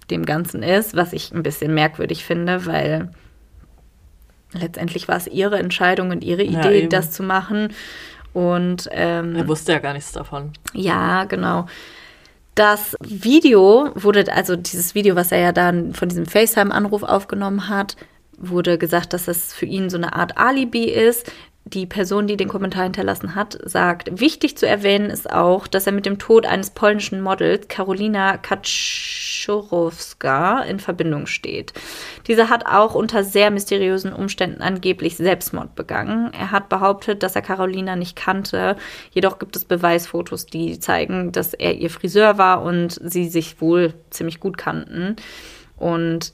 [0.09, 3.09] dem Ganzen ist, was ich ein bisschen merkwürdig finde, weil
[4.53, 7.73] letztendlich war es ihre Entscheidung und ihre Idee, ja, das zu machen.
[8.33, 10.51] Und ähm, er wusste ja gar nichts davon.
[10.73, 11.67] Ja, genau.
[12.55, 17.95] Das Video wurde, also dieses Video, was er ja dann von diesem FaceTime-Anruf aufgenommen hat,
[18.37, 21.31] wurde gesagt, dass das für ihn so eine Art Alibi ist
[21.65, 25.93] die Person, die den Kommentar hinterlassen hat, sagt, wichtig zu erwähnen ist auch, dass er
[25.93, 29.03] mit dem Tod eines polnischen Models, Karolina Kaczorowska,
[30.63, 31.71] in Verbindung steht.
[32.27, 36.33] Diese hat auch unter sehr mysteriösen Umständen angeblich Selbstmord begangen.
[36.33, 38.75] Er hat behauptet, dass er Carolina nicht kannte,
[39.11, 43.93] jedoch gibt es Beweisfotos, die zeigen, dass er ihr Friseur war und sie sich wohl
[44.09, 45.15] ziemlich gut kannten.
[45.77, 46.33] Und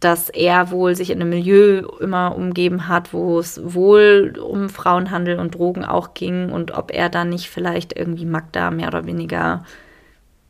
[0.00, 5.38] dass er wohl sich in einem Milieu immer umgeben hat, wo es wohl um Frauenhandel
[5.38, 9.64] und Drogen auch ging und ob er dann nicht vielleicht irgendwie Magda mehr oder weniger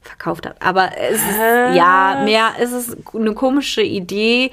[0.01, 0.57] verkauft hat.
[0.63, 1.39] Aber es ist,
[1.77, 4.53] ja, mehr, es ist eine komische Idee,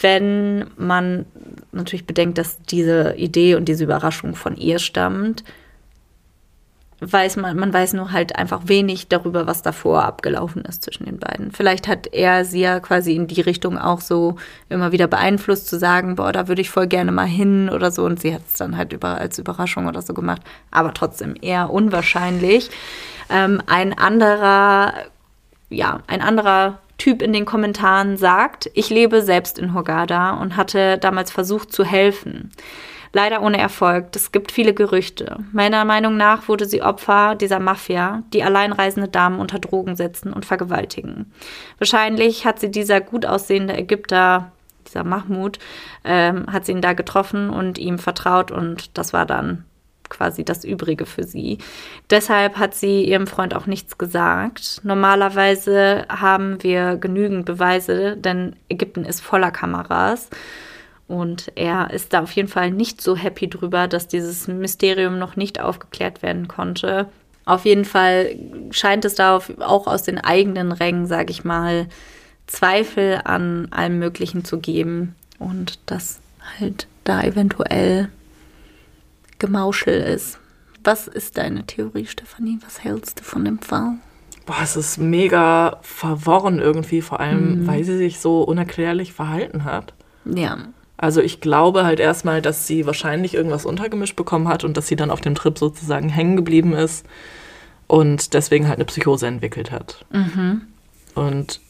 [0.00, 1.24] wenn man
[1.72, 5.42] natürlich bedenkt, dass diese Idee und diese Überraschung von ihr stammt
[7.00, 11.18] weiß man, man weiß nur halt einfach wenig darüber, was davor abgelaufen ist zwischen den
[11.18, 11.52] beiden.
[11.52, 14.36] Vielleicht hat er sie ja quasi in die Richtung auch so
[14.68, 18.04] immer wieder beeinflusst, zu sagen, boah, da würde ich voll gerne mal hin oder so.
[18.04, 20.42] Und sie hat es dann halt über, als Überraschung oder so gemacht.
[20.72, 22.70] Aber trotzdem eher unwahrscheinlich.
[23.30, 24.92] Ähm, ein anderer,
[25.70, 30.98] ja, ein anderer Typ in den Kommentaren sagt, ich lebe selbst in Hogada und hatte
[30.98, 32.50] damals versucht zu helfen.
[33.12, 34.08] Leider ohne Erfolg.
[34.14, 35.38] Es gibt viele Gerüchte.
[35.52, 40.44] Meiner Meinung nach wurde sie Opfer dieser Mafia, die alleinreisende Damen unter Drogen setzen und
[40.44, 41.32] vergewaltigen.
[41.78, 44.52] Wahrscheinlich hat sie dieser gut aussehende Ägypter,
[44.86, 45.58] dieser Mahmoud,
[46.04, 49.64] ähm, hat sie ihn da getroffen und ihm vertraut und das war dann
[50.08, 51.58] quasi das Übrige für sie.
[52.10, 54.80] Deshalb hat sie ihrem Freund auch nichts gesagt.
[54.82, 60.30] Normalerweise haben wir genügend Beweise, denn Ägypten ist voller Kameras.
[61.08, 65.36] Und er ist da auf jeden Fall nicht so happy drüber, dass dieses Mysterium noch
[65.36, 67.08] nicht aufgeklärt werden konnte.
[67.46, 68.36] Auf jeden Fall
[68.70, 71.86] scheint es da auch aus den eigenen Rängen, sage ich mal,
[72.46, 76.20] Zweifel an allem Möglichen zu geben und dass
[76.58, 78.10] halt da eventuell
[79.38, 80.38] Gemauschel ist.
[80.84, 82.58] Was ist deine Theorie, Stefanie?
[82.64, 83.94] Was hältst du von dem Fall?
[84.48, 89.92] boah, es ist mega verworren irgendwie, vor allem, weil sie sich so unerklärlich verhalten hat.
[90.24, 90.56] Ja.
[90.98, 94.96] Also ich glaube halt erstmal, dass sie wahrscheinlich irgendwas untergemischt bekommen hat und dass sie
[94.96, 97.06] dann auf dem Trip sozusagen hängen geblieben ist
[97.86, 100.04] und deswegen halt eine Psychose entwickelt hat.
[101.14, 101.60] Und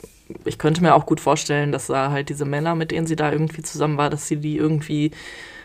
[0.45, 3.31] ich könnte mir auch gut vorstellen, dass da halt diese Männer, mit denen sie da
[3.31, 5.11] irgendwie zusammen war, dass sie die irgendwie,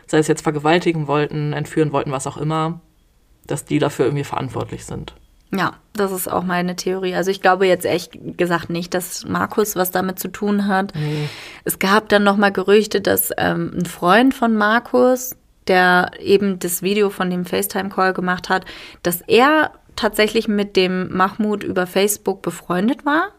[0.08, 2.82] sei es jetzt vergewaltigen wollten, entführen wollten, was auch immer,
[3.48, 5.16] dass die dafür irgendwie verantwortlich sind.
[5.56, 7.14] Ja, das ist auch meine Theorie.
[7.14, 10.94] Also ich glaube jetzt echt gesagt nicht, dass Markus was damit zu tun hat.
[11.64, 15.36] Es gab dann noch mal Gerüchte, dass ähm, ein Freund von Markus,
[15.68, 18.66] der eben das Video von dem FaceTime-Call gemacht hat,
[19.04, 23.30] dass er tatsächlich mit dem Mahmoud über Facebook befreundet war.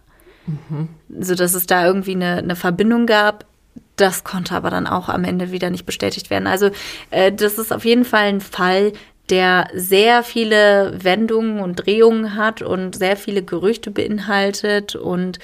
[1.18, 3.46] So dass es da irgendwie eine, eine Verbindung gab.
[3.96, 6.46] Das konnte aber dann auch am Ende wieder nicht bestätigt werden.
[6.46, 6.70] Also
[7.10, 8.92] äh, das ist auf jeden Fall ein Fall,
[9.30, 14.96] der sehr viele Wendungen und Drehungen hat und sehr viele Gerüchte beinhaltet.
[14.96, 15.38] Und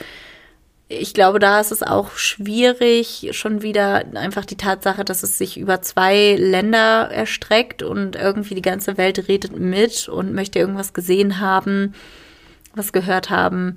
[0.88, 5.56] ich glaube, da ist es auch schwierig, schon wieder einfach die Tatsache, dass es sich
[5.56, 11.40] über zwei Länder erstreckt und irgendwie die ganze Welt redet mit und möchte irgendwas gesehen
[11.40, 11.94] haben,
[12.74, 13.76] was gehört haben.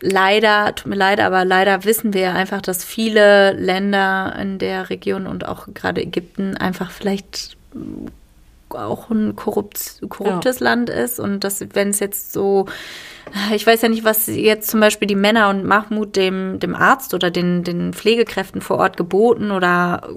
[0.00, 4.90] Leider, tut mir leid, aber leider wissen wir ja einfach, dass viele Länder in der
[4.90, 7.56] Region und auch gerade Ägypten einfach vielleicht
[8.74, 12.66] auch ein korrupt, korruptes Land ist und dass, wenn es jetzt so,
[13.54, 17.14] ich weiß ja nicht, was jetzt zum Beispiel die Männer und Mahmoud dem, dem Arzt
[17.14, 20.08] oder den, den Pflegekräften vor Ort geboten oder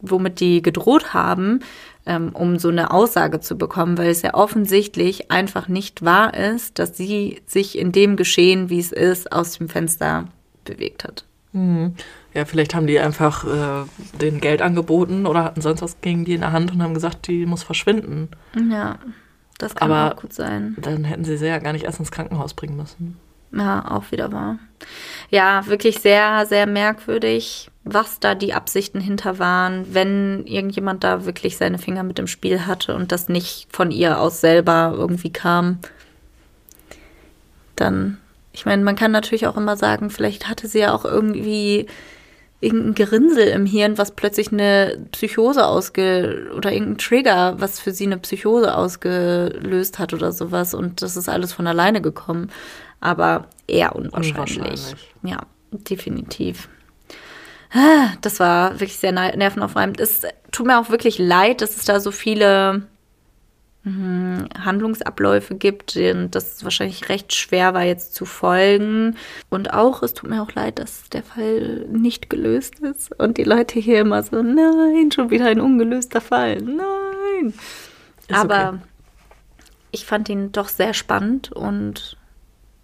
[0.00, 1.60] womit die gedroht haben,
[2.06, 6.78] ähm, um so eine Aussage zu bekommen, weil es ja offensichtlich einfach nicht wahr ist,
[6.78, 10.26] dass sie sich in dem Geschehen, wie es ist, aus dem Fenster
[10.64, 11.24] bewegt hat.
[12.32, 13.86] Ja, vielleicht haben die einfach äh,
[14.20, 17.26] den Geld angeboten oder hatten sonst was gegen die in der Hand und haben gesagt,
[17.26, 18.28] die muss verschwinden.
[18.70, 18.98] Ja,
[19.58, 20.76] das kann Aber- auch gut sein.
[20.80, 23.16] Dann hätten sie sie ja gar nicht erst ins Krankenhaus bringen müssen.
[23.52, 24.60] Ja, auch wieder wahr.
[25.30, 31.56] Ja, wirklich sehr, sehr merkwürdig, was da die Absichten hinter waren, wenn irgendjemand da wirklich
[31.56, 35.80] seine Finger mit im Spiel hatte und das nicht von ihr aus selber irgendwie kam.
[37.76, 38.18] Dann,
[38.52, 41.86] ich meine, man kann natürlich auch immer sagen, vielleicht hatte sie ja auch irgendwie
[42.60, 48.04] irgendein Gerinnsel im Hirn, was plötzlich eine Psychose ausge oder irgendein Trigger, was für sie
[48.04, 52.50] eine Psychose ausgelöst hat oder sowas und das ist alles von alleine gekommen.
[53.00, 54.58] Aber eher unwahrscheinlich.
[54.58, 54.94] Unwahrscheinlich.
[55.22, 55.38] Ja,
[55.72, 56.68] definitiv.
[57.72, 60.00] Ah, Das war wirklich sehr ner- nervenaufreibend.
[60.00, 62.82] Es tut mir auch wirklich leid, dass es da so viele
[63.84, 69.16] Handlungsabläufe gibt und das wahrscheinlich recht schwer war jetzt zu folgen.
[69.48, 73.44] Und auch, es tut mir auch leid, dass der Fall nicht gelöst ist und die
[73.44, 77.54] Leute hier immer so, nein, schon wieder ein ungelöster Fall, nein.
[78.28, 78.78] Ist Aber okay.
[79.92, 82.18] ich fand ihn doch sehr spannend und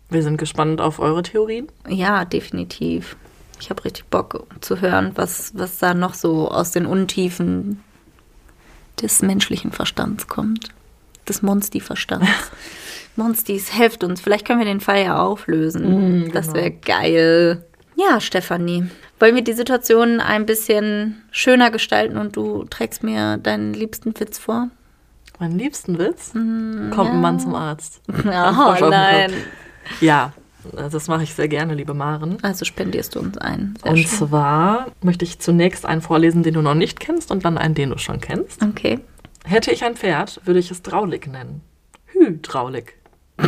[0.09, 1.69] Wir sind gespannt auf eure Theorien.
[1.89, 3.17] ja, definitiv.
[3.61, 7.83] Ich habe richtig Bock zu hören, was, was da noch so aus den Untiefen
[9.01, 10.71] des menschlichen Verstands kommt.
[11.29, 12.27] Des Monsti-Verstands.
[13.17, 14.21] Monstis, helft uns.
[14.21, 16.31] Vielleicht können wir den Fall ja auflösen.
[16.33, 17.65] Das wäre geil.
[17.97, 18.85] Ja, Stefanie.
[19.19, 24.39] Wollen wir die Situation ein bisschen schöner gestalten und du trägst mir deinen liebsten Witz
[24.39, 24.69] vor?
[25.39, 26.33] Meinen liebsten Witz?
[26.33, 28.01] Kommt ein Mann zum Arzt.
[28.25, 29.33] Ja, dem nein.
[30.01, 30.33] Ja,
[30.75, 32.39] das mache ich sehr gerne, liebe Maren.
[32.43, 33.75] Also spendierst du uns ein.
[33.83, 34.07] Sehr Und schön.
[34.07, 37.91] zwar möchte ich zunächst einen vorlesen, den du noch nicht kennst und dann einen, den
[37.91, 38.63] du schon kennst.
[38.63, 38.99] Okay.
[39.47, 41.63] Hätte ich ein Pferd, würde ich es Draulig nennen.
[42.07, 42.97] Hydraulik.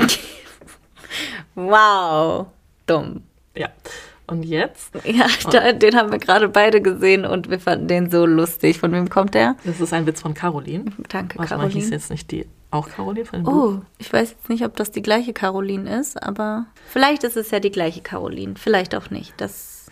[1.54, 2.46] Wow.
[2.86, 3.22] Dumm.
[3.56, 3.68] Ja.
[4.26, 8.26] Und jetzt, Ja, da, den haben wir gerade beide gesehen und wir fanden den so
[8.26, 8.78] lustig.
[8.78, 9.56] Von wem kommt der?
[9.64, 10.84] das ist ein Witz von Caroline.
[11.08, 11.90] Danke, Warte mal, hieß Caroline.
[11.96, 13.52] jetzt nicht die auch Caroline von dem Buch?
[13.52, 17.50] Oh, ich weiß jetzt nicht, ob das die gleiche Caroline ist, aber vielleicht ist es
[17.50, 18.54] ja die gleiche Caroline.
[18.58, 19.32] Vielleicht auch nicht.
[19.38, 19.86] Das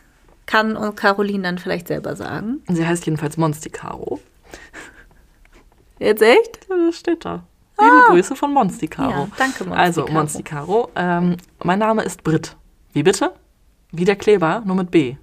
[0.44, 2.62] kann Caroline dann vielleicht selber sagen.
[2.68, 4.20] Sie heißt jedenfalls Monsti Caro.
[5.98, 6.66] Jetzt echt?
[6.68, 7.44] Das steht da.
[7.78, 9.10] Liebe Grüße von Monsti Caro.
[9.10, 10.06] Ja, danke, Monsti Also.
[10.08, 10.90] Monsti Caro.
[10.94, 12.56] Ähm, mein Name ist Brit.
[12.92, 13.32] Wie bitte?
[13.92, 15.16] Wie der Kleber, nur mit B.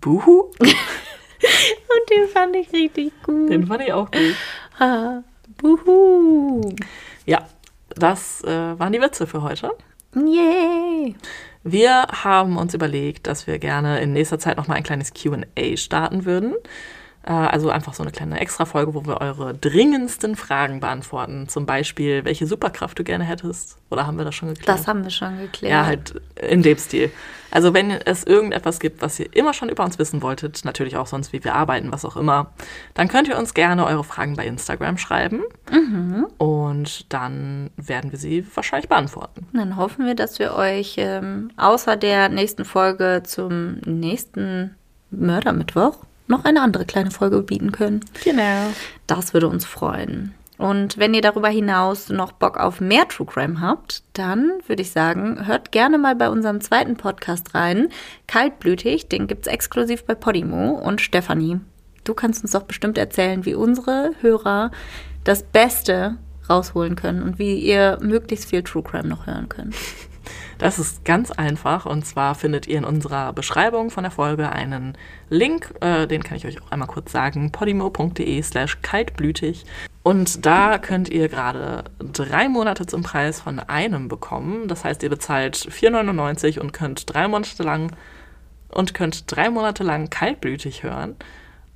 [0.00, 0.50] Buhu?
[0.60, 3.50] Und den fand ich richtig gut.
[3.50, 4.36] Den fand ich auch gut.
[4.78, 5.22] Ah,
[5.58, 6.60] buhu.
[7.26, 7.46] Ja,
[7.90, 9.70] das äh, waren die Witze für heute.
[10.14, 11.14] Yay.
[11.64, 16.24] Wir haben uns überlegt, dass wir gerne in nächster Zeit nochmal ein kleines QA starten
[16.24, 16.54] würden.
[17.24, 21.48] Äh, also einfach so eine kleine Extra-Folge, wo wir eure dringendsten Fragen beantworten.
[21.48, 23.78] Zum Beispiel, welche Superkraft du gerne hättest.
[23.90, 24.68] Oder haben wir das schon geklärt?
[24.68, 25.70] Das haben wir schon geklärt.
[25.70, 27.10] Ja, halt in dem Stil.
[27.50, 31.06] Also wenn es irgendetwas gibt, was ihr immer schon über uns wissen wolltet, natürlich auch
[31.06, 32.52] sonst, wie wir arbeiten, was auch immer,
[32.94, 35.42] dann könnt ihr uns gerne eure Fragen bei Instagram schreiben.
[35.70, 36.26] Mhm.
[36.38, 39.46] Und dann werden wir sie wahrscheinlich beantworten.
[39.52, 44.74] Dann hoffen wir, dass wir euch ähm, außer der nächsten Folge zum nächsten
[45.10, 45.98] Mördermittwoch
[46.32, 48.00] noch eine andere kleine Folge bieten können.
[48.24, 48.72] Genau.
[49.06, 50.34] Das würde uns freuen.
[50.58, 54.92] Und wenn ihr darüber hinaus noch Bock auf mehr True Crime habt, dann würde ich
[54.92, 57.88] sagen, hört gerne mal bei unserem zweiten Podcast rein.
[58.28, 60.70] Kaltblütig, den gibt es exklusiv bei Podimo.
[60.70, 61.58] Und Stefanie,
[62.04, 64.70] du kannst uns doch bestimmt erzählen, wie unsere Hörer
[65.24, 66.16] das Beste
[66.48, 69.74] rausholen können und wie ihr möglichst viel True Crime noch hören könnt.
[70.62, 74.96] Das ist ganz einfach und zwar findet ihr in unserer Beschreibung von der Folge einen
[75.28, 79.64] Link, äh, den kann ich euch auch einmal kurz sagen, podimo.de slash kaltblütig.
[80.04, 84.68] Und da könnt ihr gerade drei Monate zum Preis von einem bekommen.
[84.68, 87.96] Das heißt, ihr bezahlt 4,99 und könnt drei Monate lang
[88.68, 91.16] und könnt drei Monate lang kaltblütig hören.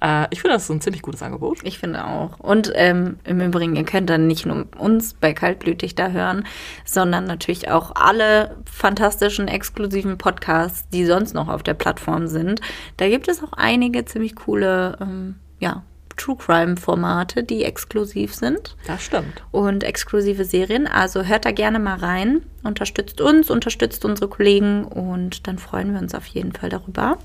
[0.01, 1.59] Äh, ich finde, das ist ein ziemlich gutes Angebot.
[1.63, 2.39] Ich finde auch.
[2.39, 6.47] Und ähm, im Übrigen, ihr könnt dann nicht nur uns bei Kaltblütig da hören,
[6.85, 12.61] sondern natürlich auch alle fantastischen, exklusiven Podcasts, die sonst noch auf der Plattform sind.
[12.97, 15.83] Da gibt es auch einige ziemlich coole, ähm, ja,
[16.17, 18.75] True Crime Formate, die exklusiv sind.
[18.87, 19.43] Das stimmt.
[19.51, 20.87] Und exklusive Serien.
[20.87, 22.43] Also hört da gerne mal rein.
[22.63, 27.19] Unterstützt uns, unterstützt unsere Kollegen und dann freuen wir uns auf jeden Fall darüber.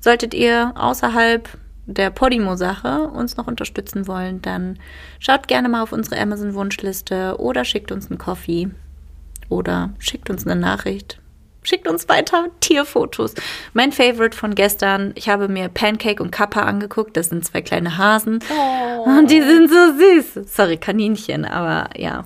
[0.00, 1.48] Solltet ihr außerhalb
[1.86, 4.78] der Podimo-Sache uns noch unterstützen wollen, dann
[5.18, 8.70] schaut gerne mal auf unsere Amazon-Wunschliste oder schickt uns einen Coffee
[9.48, 11.20] oder schickt uns eine Nachricht.
[11.62, 13.34] Schickt uns weiter Tierfotos.
[13.72, 17.16] Mein Favorite von gestern, ich habe mir Pancake und Kappa angeguckt.
[17.16, 18.40] Das sind zwei kleine Hasen.
[18.50, 19.02] Oh.
[19.04, 20.54] Und die sind so süß.
[20.54, 22.24] Sorry, Kaninchen, aber ja.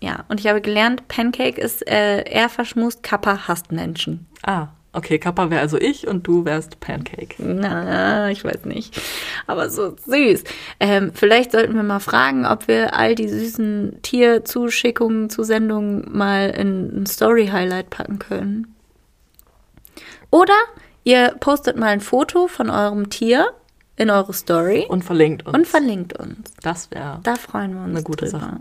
[0.00, 4.26] Ja, und ich habe gelernt, Pancake ist äh, eher verschmust, Kappa hasst Menschen.
[4.42, 7.36] Ah, okay, Kappa wäre also ich und du wärst Pancake.
[7.38, 9.00] Na, ich weiß nicht.
[9.46, 10.44] Aber so süß.
[10.80, 17.02] Ähm, vielleicht sollten wir mal fragen, ob wir all die süßen Tierzuschickungen, Zusendungen mal in
[17.02, 18.74] ein Story-Highlight packen können.
[20.30, 20.54] Oder
[21.04, 23.52] ihr postet mal ein Foto von eurem Tier
[23.96, 25.56] in eure Story Und verlinkt uns.
[25.56, 26.52] und verlinkt uns.
[26.62, 27.90] das wäre Da freuen wir uns.
[27.90, 28.40] Eine gute drüber.
[28.40, 28.56] Sache.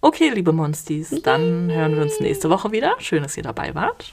[0.00, 2.94] Okay, liebe Monsties, dann hören wir uns nächste Woche wieder.
[2.98, 4.12] Schön, dass ihr dabei wart.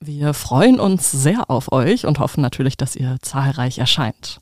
[0.00, 4.40] Wir freuen uns sehr auf euch und hoffen natürlich, dass ihr zahlreich erscheint.